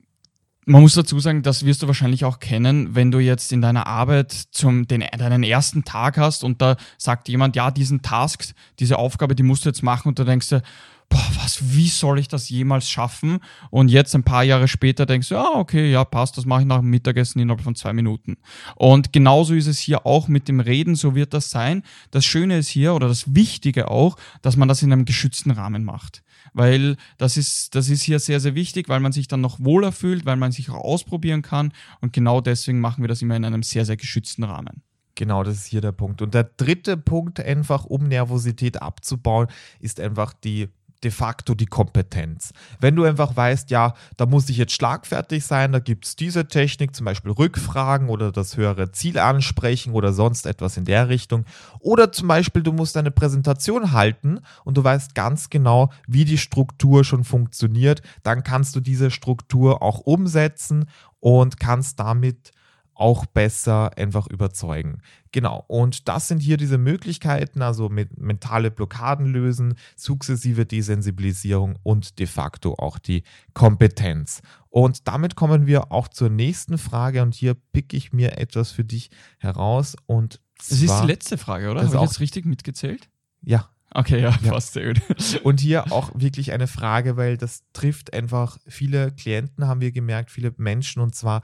Man 0.69 0.83
muss 0.83 0.95
dazu 0.95 1.21
sagen, 1.21 1.43
das 1.43 1.65
wirst 1.65 1.85
du 1.85 1.87
wahrscheinlich 1.87 2.25
auch 2.25 2.41
kennen, 2.41 2.97
wenn 2.97 3.13
du 3.13 3.21
jetzt 3.21 3.53
in 3.53 3.63
deiner 3.63 3.87
Arbeit 3.87 4.33
zum, 4.33 4.89
den, 4.89 5.05
deinen 5.17 5.45
ersten 5.45 5.85
Tag 5.85 6.19
hast 6.19 6.43
und 6.43 6.61
da 6.61 6.77
sagt 6.99 7.29
jemand, 7.29 7.55
ja, 7.55 7.71
diesen 7.71 8.03
Task, 8.03 8.53
diese 8.81 8.99
Aufgabe, 8.99 9.37
die 9.37 9.45
musst 9.45 9.65
du 9.65 9.69
jetzt 9.69 9.85
machen 9.85 10.09
und 10.09 10.19
du 10.19 10.25
denkst 10.25 10.49
dir, 10.49 10.63
boah, 11.09 11.25
was, 11.41 11.73
wie 11.77 11.87
soll 11.87 12.19
ich 12.19 12.27
das 12.27 12.49
jemals 12.49 12.91
schaffen? 12.91 13.39
Und 13.71 13.93
jetzt 13.93 14.13
ein 14.17 14.25
paar 14.25 14.43
Jahre 14.43 14.67
später 14.67 15.07
denkst 15.07 15.29
du, 15.29 15.37
ah, 15.37 15.53
okay, 15.55 15.89
ja, 15.89 16.05
passt, 16.05 16.37
das 16.37 16.47
mache 16.47 16.63
ich 16.63 16.67
nach 16.67 16.81
dem 16.81 16.91
Mittagessen 16.91 17.39
innerhalb 17.39 17.63
von 17.63 17.77
zwei 17.77 17.93
Minuten. 17.93 18.37
Und 18.75 19.13
genauso 19.13 19.55
ist 19.55 19.69
es 19.69 19.79
hier 19.79 20.05
auch 20.05 20.27
mit 20.27 20.49
dem 20.49 20.59
Reden, 20.59 20.97
so 20.97 21.15
wird 21.15 21.33
das 21.33 21.49
sein. 21.49 21.85
Das 22.11 22.25
Schöne 22.25 22.59
ist 22.59 22.69
hier 22.71 22.93
oder 22.93 23.07
das 23.07 23.37
Wichtige 23.37 23.89
auch, 23.89 24.17
dass 24.43 24.57
man 24.57 24.67
das 24.67 24.83
in 24.83 24.93
einem 24.93 25.05
geschützten 25.05 25.53
Rahmen 25.53 25.85
macht 25.85 26.25
weil 26.53 26.97
das 27.19 27.37
ist, 27.37 27.75
das 27.75 27.89
ist 27.89 28.03
hier 28.03 28.19
sehr, 28.19 28.41
sehr 28.41 28.55
wichtig, 28.55 28.89
weil 28.89 29.01
man 29.01 29.13
sich 29.13 29.29
dann 29.29 29.41
noch 29.41 29.59
wohler 29.61 29.93
fühlt, 29.93 30.27
weil 30.27 30.37
man 30.37 30.53
sich 30.53 30.71
auch 30.71 30.85
ausprobieren 30.85 31.43
kann 31.43 31.73
und 32.01 32.13
genau 32.13 32.41
deswegen 32.41 32.81
machen 32.81 33.03
wir 33.03 33.09
das 33.09 33.23
immer 33.23 33.37
in 33.37 33.45
einem 33.45 33.63
sehr, 33.63 33.85
sehr 33.85 33.97
geschützten 33.97 34.45
Rahmen. 34.45 34.83
Genau, 35.17 35.43
das 35.43 35.57
ist 35.57 35.67
hier 35.67 35.81
der 35.81 35.93
Punkt. 35.93 36.21
Und 36.21 36.35
der 36.35 36.45
dritte 36.45 36.99
Punkt, 36.99 37.41
einfach 37.41 37.87
um 37.87 38.05
Nervosität 38.05 38.83
abzubauen, 38.83 39.49
ist 39.81 39.99
einfach 39.99 40.35
die 40.35 40.69
de 41.07 41.13
facto 41.13 41.55
die 41.55 41.67
Kompetenz. 41.67 42.53
Wenn 42.81 42.97
du 42.97 43.05
einfach 43.05 43.37
weißt, 43.37 43.71
ja, 43.71 43.95
da 44.17 44.27
muss 44.27 44.49
ich 44.49 44.57
jetzt 44.57 44.73
schlagfertig 44.73 45.47
sein, 45.47 45.71
da 45.71 45.79
gibt 45.79 46.05
es 46.05 46.17
diese 46.17 46.49
Technik, 46.49 46.97
zum 46.97 47.05
Beispiel 47.05 47.31
Rückfragen 47.31 48.09
oder 48.09 48.33
das 48.33 48.57
höhere 48.57 48.91
Ziel 48.91 49.21
ansprechen 49.21 49.93
oder 49.93 50.13
sonst 50.13 50.47
etwas 50.47 50.77
in 50.77 50.85
der 50.85 51.09
Richtung. 51.09 51.45
Oder 51.79 52.11
zum 52.11 52.27
Beispiel, 52.27 52.65
du 52.65 52.73
musst 52.73 52.97
eine 52.97 53.13
Präsentation 53.13 53.93
halten 53.93 54.41
und 54.65 54.77
du 54.77 54.83
weißt 54.83 55.15
ganz 55.15 55.49
genau, 55.49 55.91
wie 56.09 56.25
die 56.25 56.39
Struktur 56.39 57.05
schon 57.05 57.23
funktioniert, 57.23 58.03
dann 58.25 58.43
kannst 58.43 58.75
du 58.75 58.81
diese 58.81 59.13
Struktur 59.13 59.83
auch 59.83 60.01
umsetzen 60.01 60.87
und 61.21 61.61
kannst 61.61 62.01
damit 62.01 62.51
auch 62.97 63.27
besser 63.27 63.97
einfach 63.97 64.27
überzeugen. 64.27 65.03
Genau, 65.33 65.65
und 65.69 66.09
das 66.09 66.29
sind 66.29 66.41
hier 66.41 66.57
diese 66.57 66.79
Möglichkeiten, 66.79 67.63
also 67.63 67.89
mit 67.89 68.19
mentale 68.19 68.71
Blockaden 68.71 69.27
lösen, 69.27 69.75
sukzessive 69.97 70.67
Desensibilisierung 70.67 71.79
und 71.83 72.19
de 72.19 72.27
facto 72.27 72.75
auch 72.79 72.99
die 72.99 73.23
Kompetenz. 73.55 74.43
Und 74.71 75.07
damit 75.09 75.37
kommen 75.37 75.67
wir 75.67 75.93
auch 75.93 76.09
zur 76.09 76.31
nächsten 76.31 76.79
Frage 76.79 77.23
und 77.23 77.35
hier 77.35 77.55
picke 77.73 77.97
ich 77.97 78.13
mir 78.13 78.39
etwas 78.39 78.73
für 78.73 78.85
dich 78.85 79.11
heraus 79.39 79.97
und 80.07 80.41
das 80.59 80.71
ist 80.71 81.03
die 81.03 81.07
letzte 81.07 81.37
Frage, 81.39 81.71
oder? 81.71 81.83
Habe 81.83 81.95
ich 81.95 82.01
jetzt 82.01 82.21
richtig 82.21 82.47
mitgezählt? 82.47 83.11
Ja. 83.43 83.69
Okay, 83.91 84.21
ja, 84.21 84.37
ja, 84.43 84.53
fast 84.53 84.73
sehr 84.73 84.93
gut. 84.93 85.01
Und 85.45 85.61
hier 85.61 85.91
auch 85.93 86.11
wirklich 86.15 86.53
eine 86.53 86.67
Frage, 86.67 87.17
weil 87.17 87.37
das 87.39 87.63
trifft 87.73 88.13
einfach 88.13 88.59
viele 88.67 89.13
Klienten, 89.13 89.69
haben 89.69 89.81
wir 89.81 89.93
gemerkt, 89.93 90.31
viele 90.31 90.53
Menschen 90.57 91.01
und 91.01 91.15
zwar 91.15 91.43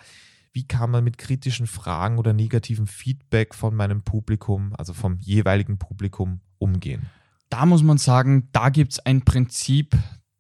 wie 0.52 0.64
kann 0.64 0.90
man 0.90 1.02
mit 1.02 1.18
kritischen 1.18 1.66
Fragen 1.66 2.18
oder 2.18 2.32
negativen 2.32 2.86
Feedback 2.86 3.54
von 3.54 3.74
meinem 3.74 4.02
Publikum, 4.02 4.74
also 4.76 4.92
vom 4.92 5.18
jeweiligen 5.18 5.78
Publikum, 5.78 6.40
umgehen? 6.58 7.06
Da 7.48 7.66
muss 7.66 7.82
man 7.82 7.98
sagen, 7.98 8.48
da 8.52 8.68
gibt 8.68 8.92
es 8.92 8.98
ein 9.00 9.22
Prinzip, 9.22 9.96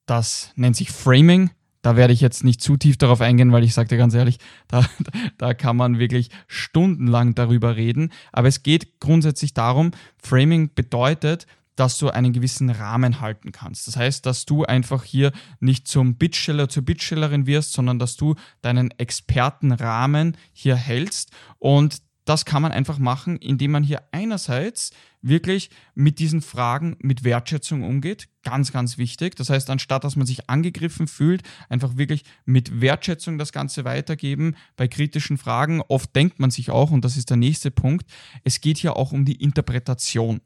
das 0.06 0.52
nennt 0.56 0.76
sich 0.76 0.90
Framing. 0.90 1.50
Da 1.82 1.96
werde 1.96 2.12
ich 2.12 2.20
jetzt 2.20 2.44
nicht 2.44 2.60
zu 2.60 2.76
tief 2.76 2.96
darauf 2.96 3.20
eingehen, 3.20 3.50
weil 3.50 3.64
ich 3.64 3.74
dir 3.74 3.96
ganz 3.96 4.14
ehrlich, 4.14 4.38
da, 4.68 4.86
da 5.36 5.52
kann 5.54 5.76
man 5.76 5.98
wirklich 5.98 6.30
stundenlang 6.46 7.34
darüber 7.34 7.76
reden. 7.76 8.12
Aber 8.32 8.48
es 8.48 8.62
geht 8.62 9.00
grundsätzlich 9.00 9.52
darum, 9.52 9.90
Framing 10.22 10.74
bedeutet, 10.74 11.46
dass 11.76 11.98
du 11.98 12.10
einen 12.10 12.32
gewissen 12.32 12.70
Rahmen 12.70 13.20
halten 13.20 13.52
kannst. 13.52 13.86
Das 13.86 13.96
heißt, 13.96 14.26
dass 14.26 14.44
du 14.44 14.64
einfach 14.64 15.04
hier 15.04 15.32
nicht 15.60 15.88
zum 15.88 16.16
Bittsteller, 16.16 16.68
zur 16.68 16.84
Bittstellerin 16.84 17.46
wirst, 17.46 17.72
sondern 17.72 17.98
dass 17.98 18.16
du 18.16 18.34
deinen 18.60 18.90
Expertenrahmen 18.92 20.36
hier 20.52 20.76
hältst 20.76 21.30
und 21.58 22.02
das 22.24 22.44
kann 22.44 22.62
man 22.62 22.72
einfach 22.72 22.98
machen, 22.98 23.36
indem 23.36 23.72
man 23.72 23.82
hier 23.82 24.02
einerseits 24.12 24.92
wirklich 25.22 25.70
mit 25.94 26.18
diesen 26.18 26.42
Fragen 26.42 26.96
mit 27.00 27.24
Wertschätzung 27.24 27.84
umgeht. 27.84 28.28
Ganz, 28.42 28.72
ganz 28.72 28.98
wichtig. 28.98 29.36
Das 29.36 29.50
heißt, 29.50 29.70
anstatt 29.70 30.04
dass 30.04 30.16
man 30.16 30.26
sich 30.26 30.50
angegriffen 30.50 31.06
fühlt, 31.06 31.42
einfach 31.68 31.96
wirklich 31.96 32.24
mit 32.44 32.80
Wertschätzung 32.80 33.38
das 33.38 33.52
Ganze 33.52 33.84
weitergeben. 33.84 34.56
Bei 34.76 34.88
kritischen 34.88 35.38
Fragen 35.38 35.80
oft 35.80 36.14
denkt 36.14 36.40
man 36.40 36.50
sich 36.50 36.70
auch, 36.70 36.90
und 36.90 37.04
das 37.04 37.16
ist 37.16 37.30
der 37.30 37.36
nächste 37.36 37.70
Punkt, 37.70 38.10
es 38.44 38.60
geht 38.60 38.78
hier 38.78 38.96
auch 38.96 39.12
um 39.12 39.24
die 39.24 39.40
Interpretation. 39.40 40.40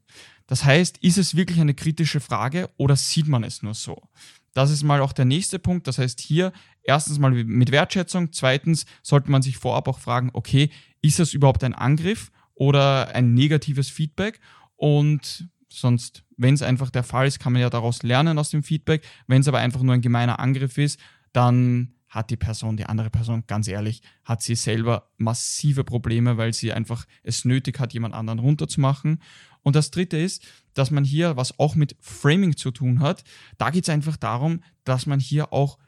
Das 0.46 0.64
heißt, 0.64 0.98
ist 0.98 1.18
es 1.18 1.34
wirklich 1.36 1.60
eine 1.60 1.74
kritische 1.74 2.20
Frage 2.20 2.70
oder 2.76 2.94
sieht 2.96 3.26
man 3.26 3.42
es 3.42 3.62
nur 3.62 3.74
so? 3.74 4.08
Das 4.54 4.70
ist 4.70 4.84
mal 4.84 5.00
auch 5.00 5.12
der 5.12 5.24
nächste 5.24 5.58
Punkt. 5.58 5.86
Das 5.86 5.98
heißt, 5.98 6.20
hier 6.20 6.52
erstens 6.82 7.18
mal 7.18 7.30
mit 7.30 7.72
Wertschätzung. 7.72 8.32
Zweitens 8.32 8.86
sollte 9.02 9.30
man 9.30 9.42
sich 9.42 9.58
vorab 9.58 9.88
auch 9.88 9.98
fragen, 9.98 10.30
okay, 10.32 10.70
ist 11.02 11.18
das 11.18 11.34
überhaupt 11.34 11.62
ein 11.64 11.74
Angriff 11.74 12.30
oder 12.54 13.14
ein 13.14 13.34
negatives 13.34 13.90
Feedback? 13.90 14.40
Und 14.76 15.48
sonst, 15.68 16.24
wenn 16.36 16.54
es 16.54 16.62
einfach 16.62 16.90
der 16.90 17.02
Fall 17.02 17.26
ist, 17.26 17.38
kann 17.38 17.52
man 17.52 17.62
ja 17.62 17.70
daraus 17.70 18.02
lernen 18.02 18.38
aus 18.38 18.50
dem 18.50 18.62
Feedback. 18.62 19.04
Wenn 19.26 19.40
es 19.40 19.48
aber 19.48 19.58
einfach 19.58 19.82
nur 19.82 19.94
ein 19.94 20.00
gemeiner 20.02 20.38
Angriff 20.38 20.78
ist, 20.78 21.00
dann 21.32 21.94
hat 22.08 22.30
die 22.30 22.36
Person, 22.36 22.76
die 22.76 22.86
andere 22.86 23.10
Person, 23.10 23.44
ganz 23.46 23.68
ehrlich, 23.68 24.00
hat 24.24 24.42
sie 24.42 24.54
selber 24.54 25.10
massive 25.18 25.84
Probleme, 25.84 26.36
weil 26.36 26.54
sie 26.54 26.72
einfach 26.72 27.04
es 27.22 27.44
nötig 27.44 27.78
hat, 27.78 27.92
jemand 27.92 28.14
anderen 28.14 28.38
runterzumachen. 28.38 29.20
Und 29.62 29.76
das 29.76 29.90
dritte 29.90 30.16
ist, 30.16 30.46
dass 30.74 30.90
man 30.90 31.04
hier, 31.04 31.36
was 31.36 31.58
auch 31.58 31.74
mit 31.74 31.96
Framing 32.00 32.56
zu 32.56 32.70
tun 32.70 33.00
hat, 33.00 33.24
da 33.58 33.70
geht 33.70 33.84
es 33.84 33.88
einfach 33.88 34.16
darum, 34.16 34.62
dass 34.84 35.06
man 35.06 35.18
hier 35.18 35.52
auch 35.52 35.78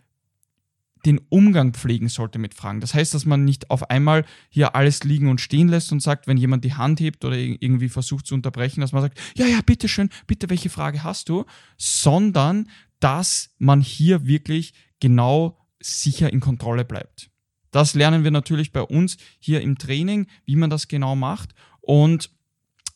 den 1.05 1.21
Umgang 1.29 1.73
pflegen 1.73 2.09
sollte 2.09 2.39
mit 2.39 2.55
Fragen. 2.55 2.81
Das 2.81 2.95
heißt, 2.95 3.15
dass 3.15 3.27
man 3.27 3.45
nicht 3.45 3.71
auf 3.71 3.91
einmal 3.91 4.25
hier 4.49 4.75
alles 4.75 5.05
liegen 5.05 5.29
und 5.29 5.41
stehen 5.41 5.69
lässt 5.69 5.93
und 5.93 6.01
sagt, 6.01 6.27
wenn 6.27 6.37
jemand 6.37 6.65
die 6.65 6.75
Hand 6.75 7.01
hebt 7.01 7.25
oder 7.25 7.37
irgendwie 7.37 7.89
versucht 7.89 8.27
zu 8.27 8.35
unterbrechen, 8.35 8.81
dass 8.81 8.93
man 8.93 9.03
sagt, 9.03 9.19
ja, 9.37 9.47
ja, 9.47 9.61
bitteschön, 9.65 10.11
bitte, 10.27 10.51
welche 10.51 10.71
Frage 10.71 11.05
hast 11.05 11.29
du? 11.29 11.45
Sondern, 11.77 12.69
dass 13.01 13.51
man 13.59 13.81
hier 13.81 14.27
wirklich 14.27 14.75
genau 15.01 15.59
sicher 15.81 16.33
in 16.33 16.41
Kontrolle 16.41 16.85
bleibt. 16.85 17.31
Das 17.71 17.95
lernen 17.95 18.25
wir 18.25 18.31
natürlich 18.31 18.73
bei 18.73 18.83
uns 18.83 19.19
hier 19.39 19.61
im 19.61 19.79
Training, 19.79 20.27
wie 20.45 20.57
man 20.57 20.71
das 20.71 20.89
genau 20.89 21.15
macht. 21.15 21.55
Und 21.81 22.31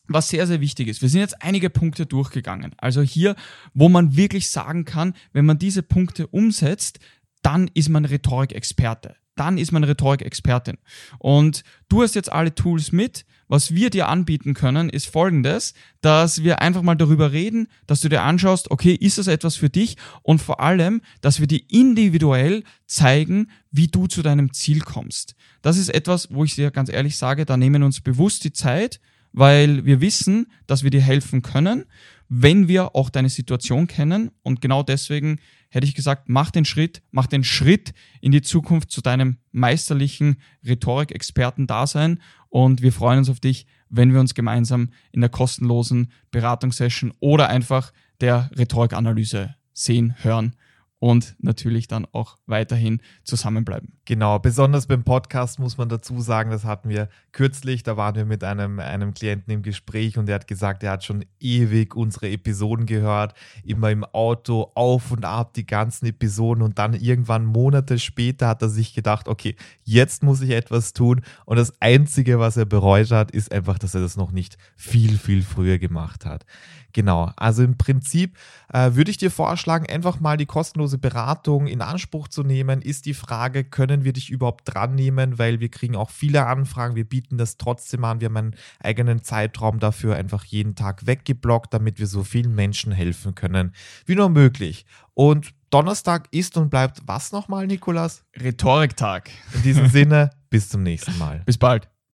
was 0.07 0.29
sehr, 0.29 0.47
sehr 0.47 0.61
wichtig 0.61 0.87
ist. 0.87 1.01
Wir 1.01 1.09
sind 1.09 1.21
jetzt 1.21 1.41
einige 1.41 1.69
Punkte 1.69 2.05
durchgegangen. 2.05 2.73
Also 2.77 3.01
hier, 3.01 3.35
wo 3.73 3.89
man 3.89 4.15
wirklich 4.15 4.49
sagen 4.49 4.85
kann, 4.85 5.13
wenn 5.31 5.45
man 5.45 5.59
diese 5.59 5.81
Punkte 5.81 6.27
umsetzt, 6.27 6.99
dann 7.43 7.69
ist 7.73 7.89
man 7.89 8.05
Rhetorik-Experte. 8.05 9.15
Dann 9.35 9.57
ist 9.57 9.71
man 9.71 9.83
Rhetorik-Expertin. 9.83 10.77
Und 11.19 11.63
du 11.89 12.01
hast 12.01 12.15
jetzt 12.15 12.31
alle 12.31 12.55
Tools 12.55 12.91
mit. 12.91 13.25
Was 13.47 13.73
wir 13.75 13.89
dir 13.89 14.07
anbieten 14.07 14.53
können, 14.53 14.89
ist 14.89 15.07
folgendes, 15.07 15.73
dass 16.01 16.43
wir 16.43 16.61
einfach 16.61 16.81
mal 16.81 16.95
darüber 16.95 17.31
reden, 17.31 17.67
dass 17.85 18.01
du 18.01 18.09
dir 18.09 18.23
anschaust, 18.23 18.71
okay, 18.71 18.93
ist 18.93 19.17
das 19.17 19.27
etwas 19.27 19.57
für 19.57 19.69
dich? 19.69 19.97
Und 20.23 20.41
vor 20.41 20.59
allem, 20.59 21.01
dass 21.21 21.39
wir 21.39 21.47
dir 21.47 21.61
individuell 21.67 22.63
zeigen, 22.87 23.51
wie 23.69 23.87
du 23.87 24.07
zu 24.07 24.21
deinem 24.23 24.53
Ziel 24.53 24.79
kommst. 24.79 25.35
Das 25.61 25.77
ist 25.77 25.89
etwas, 25.89 26.29
wo 26.31 26.43
ich 26.43 26.55
dir 26.55 26.71
ganz 26.71 26.89
ehrlich 26.89 27.17
sage, 27.17 27.45
da 27.45 27.57
nehmen 27.57 27.83
uns 27.83 28.01
bewusst 28.01 28.43
die 28.43 28.53
Zeit, 28.53 28.99
weil 29.33 29.83
wir 29.85 29.99
wissen, 29.99 30.47
dass 30.67 30.83
wir 30.83 30.91
dir 30.91 31.01
helfen 31.01 31.41
können, 31.41 31.85
wenn 32.29 32.67
wir 32.67 32.95
auch 32.95 33.09
deine 33.09 33.29
Situation 33.29 33.87
kennen. 33.87 34.31
Und 34.43 34.61
genau 34.61 34.83
deswegen 34.83 35.39
hätte 35.69 35.85
ich 35.85 35.95
gesagt, 35.95 36.29
mach 36.29 36.51
den 36.51 36.65
Schritt, 36.65 37.01
mach 37.11 37.27
den 37.27 37.43
Schritt 37.43 37.93
in 38.21 38.31
die 38.31 38.41
Zukunft 38.41 38.91
zu 38.91 39.01
deinem 39.01 39.37
meisterlichen 39.51 40.37
Rhetorik-Experten-Dasein. 40.65 42.21
Und 42.49 42.81
wir 42.81 42.93
freuen 42.93 43.19
uns 43.19 43.29
auf 43.29 43.39
dich, 43.39 43.65
wenn 43.89 44.13
wir 44.13 44.19
uns 44.19 44.33
gemeinsam 44.33 44.91
in 45.11 45.21
der 45.21 45.29
kostenlosen 45.29 46.11
Beratungssession 46.31 47.13
oder 47.19 47.49
einfach 47.49 47.91
der 48.21 48.49
Rhetorikanalyse 48.55 49.55
sehen, 49.73 50.15
hören 50.21 50.55
und 51.03 51.35
natürlich 51.39 51.89
dann 51.89 52.07
auch 52.13 52.37
weiterhin 52.45 53.01
zusammenbleiben. 53.25 53.91
Genau, 54.05 54.39
besonders 54.39 54.87
beim 54.87 55.03
Podcast 55.03 55.59
muss 55.59 55.77
man 55.77 55.89
dazu 55.89 56.21
sagen, 56.21 56.49
das 56.49 56.63
hatten 56.63 56.87
wir 56.87 57.09
kürzlich, 57.33 57.83
da 57.83 57.97
waren 57.97 58.15
wir 58.15 58.23
mit 58.23 58.41
einem, 58.41 58.79
einem 58.79 59.13
Klienten 59.13 59.51
im 59.51 59.63
Gespräch 59.63 60.17
und 60.17 60.29
er 60.29 60.35
hat 60.35 60.47
gesagt, 60.47 60.81
er 60.81 60.91
hat 60.91 61.03
schon 61.03 61.25
ewig 61.41 61.93
unsere 61.93 62.29
Episoden 62.29 62.85
gehört, 62.85 63.33
immer 63.65 63.91
im 63.91 64.05
Auto 64.05 64.71
auf 64.75 65.11
und 65.11 65.25
ab 65.25 65.53
die 65.55 65.65
ganzen 65.65 66.05
Episoden 66.05 66.63
und 66.63 66.79
dann 66.79 66.93
irgendwann 66.93 67.43
Monate 67.43 67.99
später 67.99 68.47
hat 68.47 68.61
er 68.61 68.69
sich 68.69 68.93
gedacht, 68.93 69.27
okay, 69.27 69.57
jetzt 69.83 70.23
muss 70.23 70.39
ich 70.39 70.51
etwas 70.51 70.93
tun 70.93 71.19
und 71.43 71.57
das 71.57 71.73
Einzige, 71.81 72.39
was 72.39 72.55
er 72.55 72.65
bereut 72.65 73.11
hat, 73.11 73.31
ist 73.31 73.51
einfach, 73.51 73.77
dass 73.77 73.93
er 73.93 73.99
das 73.99 74.15
noch 74.15 74.31
nicht 74.31 74.57
viel, 74.77 75.17
viel 75.17 75.41
früher 75.41 75.79
gemacht 75.79 76.25
hat. 76.25 76.45
Genau, 76.93 77.31
also 77.35 77.63
im 77.63 77.75
Prinzip 77.77 78.37
äh, 78.71 78.91
würde 78.93 79.09
ich 79.09 79.17
dir 79.17 79.31
vorschlagen, 79.31 79.87
einfach 79.87 80.19
mal 80.19 80.37
die 80.37 80.45
kostenlose 80.93 80.97
Beratung 80.97 81.67
in 81.67 81.81
Anspruch 81.81 82.27
zu 82.27 82.43
nehmen. 82.43 82.81
Ist 82.81 83.05
die 83.05 83.13
Frage, 83.13 83.63
können 83.63 84.03
wir 84.03 84.13
dich 84.13 84.29
überhaupt 84.29 84.73
dran 84.73 84.95
nehmen, 84.95 85.37
weil 85.37 85.59
wir 85.59 85.69
kriegen 85.69 85.95
auch 85.95 86.09
viele 86.09 86.45
Anfragen, 86.45 86.95
wir 86.95 87.07
bieten 87.07 87.37
das 87.37 87.57
trotzdem 87.57 88.03
an, 88.03 88.21
wir 88.21 88.27
haben 88.27 88.37
einen 88.37 88.55
eigenen 88.79 89.23
Zeitraum 89.23 89.79
dafür 89.79 90.15
einfach 90.15 90.43
jeden 90.45 90.75
Tag 90.75 91.05
weggeblockt, 91.05 91.73
damit 91.73 91.99
wir 91.99 92.07
so 92.07 92.23
vielen 92.23 92.55
Menschen 92.55 92.91
helfen 92.91 93.35
können, 93.35 93.73
wie 94.05 94.15
nur 94.15 94.29
möglich. 94.29 94.85
Und 95.13 95.53
Donnerstag 95.69 96.27
ist 96.31 96.57
und 96.57 96.69
bleibt 96.69 97.01
was 97.05 97.31
nochmal, 97.31 97.67
Nikolas? 97.67 98.23
Rhetoriktag. 98.39 99.29
In 99.53 99.63
diesem 99.63 99.87
Sinne, 99.87 100.29
bis 100.49 100.69
zum 100.69 100.83
nächsten 100.83 101.17
Mal. 101.17 101.41
Bis 101.45 101.57
bald. 101.57 101.93